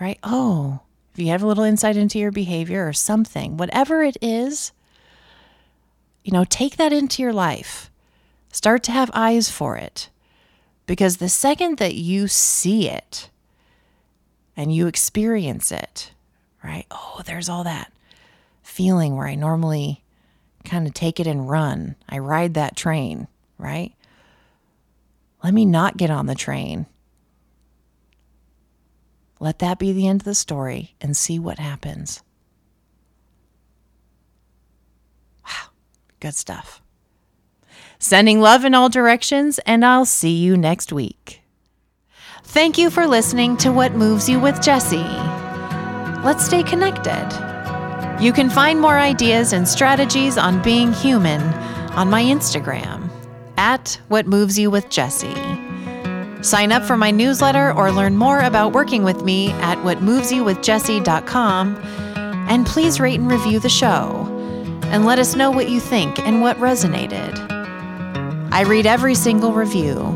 right? 0.00 0.18
Oh, 0.22 0.80
if 1.12 1.20
you 1.20 1.28
have 1.28 1.42
a 1.42 1.46
little 1.46 1.64
insight 1.64 1.96
into 1.96 2.18
your 2.18 2.30
behavior 2.32 2.86
or 2.86 2.92
something, 2.92 3.56
whatever 3.56 4.02
it 4.02 4.16
is, 4.22 4.72
you 6.26 6.32
know, 6.32 6.44
take 6.44 6.76
that 6.76 6.92
into 6.92 7.22
your 7.22 7.32
life. 7.32 7.88
Start 8.50 8.82
to 8.82 8.90
have 8.90 9.12
eyes 9.14 9.48
for 9.48 9.76
it. 9.76 10.10
Because 10.84 11.18
the 11.18 11.28
second 11.28 11.78
that 11.78 11.94
you 11.94 12.26
see 12.26 12.88
it 12.88 13.30
and 14.56 14.74
you 14.74 14.88
experience 14.88 15.70
it, 15.70 16.10
right? 16.64 16.84
Oh, 16.90 17.22
there's 17.24 17.48
all 17.48 17.62
that 17.62 17.92
feeling 18.64 19.14
where 19.14 19.28
I 19.28 19.36
normally 19.36 20.02
kind 20.64 20.88
of 20.88 20.94
take 20.94 21.20
it 21.20 21.28
and 21.28 21.48
run. 21.48 21.94
I 22.08 22.18
ride 22.18 22.54
that 22.54 22.74
train, 22.74 23.28
right? 23.56 23.92
Let 25.44 25.54
me 25.54 25.64
not 25.64 25.96
get 25.96 26.10
on 26.10 26.26
the 26.26 26.34
train. 26.34 26.86
Let 29.38 29.60
that 29.60 29.78
be 29.78 29.92
the 29.92 30.08
end 30.08 30.22
of 30.22 30.24
the 30.24 30.34
story 30.34 30.96
and 31.00 31.16
see 31.16 31.38
what 31.38 31.60
happens. 31.60 32.20
Good 36.20 36.34
stuff. 36.34 36.82
Sending 37.98 38.40
love 38.40 38.64
in 38.64 38.74
all 38.74 38.88
directions, 38.88 39.58
and 39.60 39.84
I'll 39.84 40.04
see 40.04 40.36
you 40.36 40.56
next 40.56 40.92
week. 40.92 41.42
Thank 42.42 42.78
you 42.78 42.90
for 42.90 43.06
listening 43.06 43.56
to 43.58 43.72
What 43.72 43.92
Moves 43.94 44.28
You 44.28 44.38
with 44.38 44.62
Jessie. 44.62 45.04
Let's 46.24 46.44
stay 46.44 46.62
connected. 46.62 47.26
You 48.20 48.32
can 48.32 48.48
find 48.48 48.80
more 48.80 48.98
ideas 48.98 49.52
and 49.52 49.68
strategies 49.68 50.38
on 50.38 50.62
being 50.62 50.92
human 50.92 51.42
on 51.92 52.08
my 52.08 52.22
Instagram 52.22 53.10
at 53.58 54.00
What 54.08 54.26
Moves 54.26 54.58
You 54.58 54.70
with 54.70 54.88
Jessie. 54.88 55.34
Sign 56.42 56.72
up 56.72 56.82
for 56.84 56.96
my 56.96 57.10
newsletter 57.10 57.72
or 57.72 57.90
learn 57.90 58.16
more 58.16 58.40
about 58.40 58.72
working 58.72 59.02
with 59.02 59.22
me 59.22 59.50
at 59.52 59.78
whatmovesyouwithjessie.com. 59.78 61.76
And 62.48 62.66
please 62.66 63.00
rate 63.00 63.18
and 63.18 63.30
review 63.30 63.58
the 63.58 63.68
show 63.68 64.25
and 64.92 65.04
let 65.04 65.18
us 65.18 65.36
know 65.36 65.50
what 65.50 65.68
you 65.68 65.80
think 65.80 66.18
and 66.20 66.40
what 66.40 66.56
resonated. 66.58 67.36
I 68.52 68.62
read 68.62 68.86
every 68.86 69.14
single 69.14 69.52
review, 69.52 70.14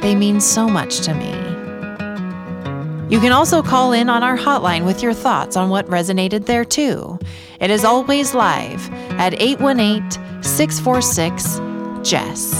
they 0.00 0.14
mean 0.14 0.40
so 0.40 0.68
much 0.68 1.00
to 1.00 1.14
me. 1.14 1.32
You 3.08 3.20
can 3.20 3.32
also 3.32 3.62
call 3.62 3.92
in 3.92 4.08
on 4.08 4.22
our 4.22 4.36
hotline 4.36 4.84
with 4.86 5.02
your 5.02 5.12
thoughts 5.12 5.56
on 5.56 5.70
what 5.70 5.86
resonated 5.86 6.46
there 6.46 6.64
too. 6.64 7.18
It 7.60 7.70
is 7.70 7.84
always 7.84 8.34
live 8.34 8.90
at 9.12 9.34
818 9.40 10.42
646 10.42 11.60
JESS. 12.08 12.52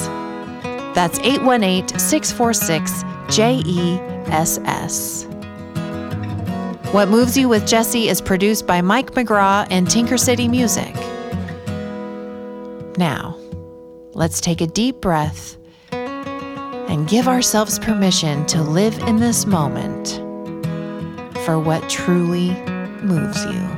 That's 0.95 1.19
818 1.21 1.99
646 1.99 3.05
J 3.35 3.63
E 3.67 3.99
S 4.31 4.59
S. 4.65 5.27
What 6.93 7.09
Moves 7.09 7.37
You 7.37 7.49
with 7.49 7.67
Jessie 7.67 8.09
is 8.09 8.21
produced 8.21 8.67
by 8.67 8.81
Mike 8.81 9.13
McGraw 9.13 9.67
and 9.71 9.91
Tinker 9.91 10.17
City 10.17 10.47
Music. 10.47 10.95
Now, 12.97 13.37
let's 14.13 14.41
take 14.41 14.61
a 14.61 14.67
deep 14.67 15.01
breath 15.01 15.57
and 15.91 17.09
give 17.09 17.27
ourselves 17.27 17.79
permission 17.79 18.47
to 18.47 18.63
live 18.63 18.97
in 19.01 19.19
this 19.19 19.47
moment 19.47 20.21
for 21.45 21.59
what 21.59 21.89
truly 21.91 22.51
moves 23.03 23.45
you. 23.47 23.74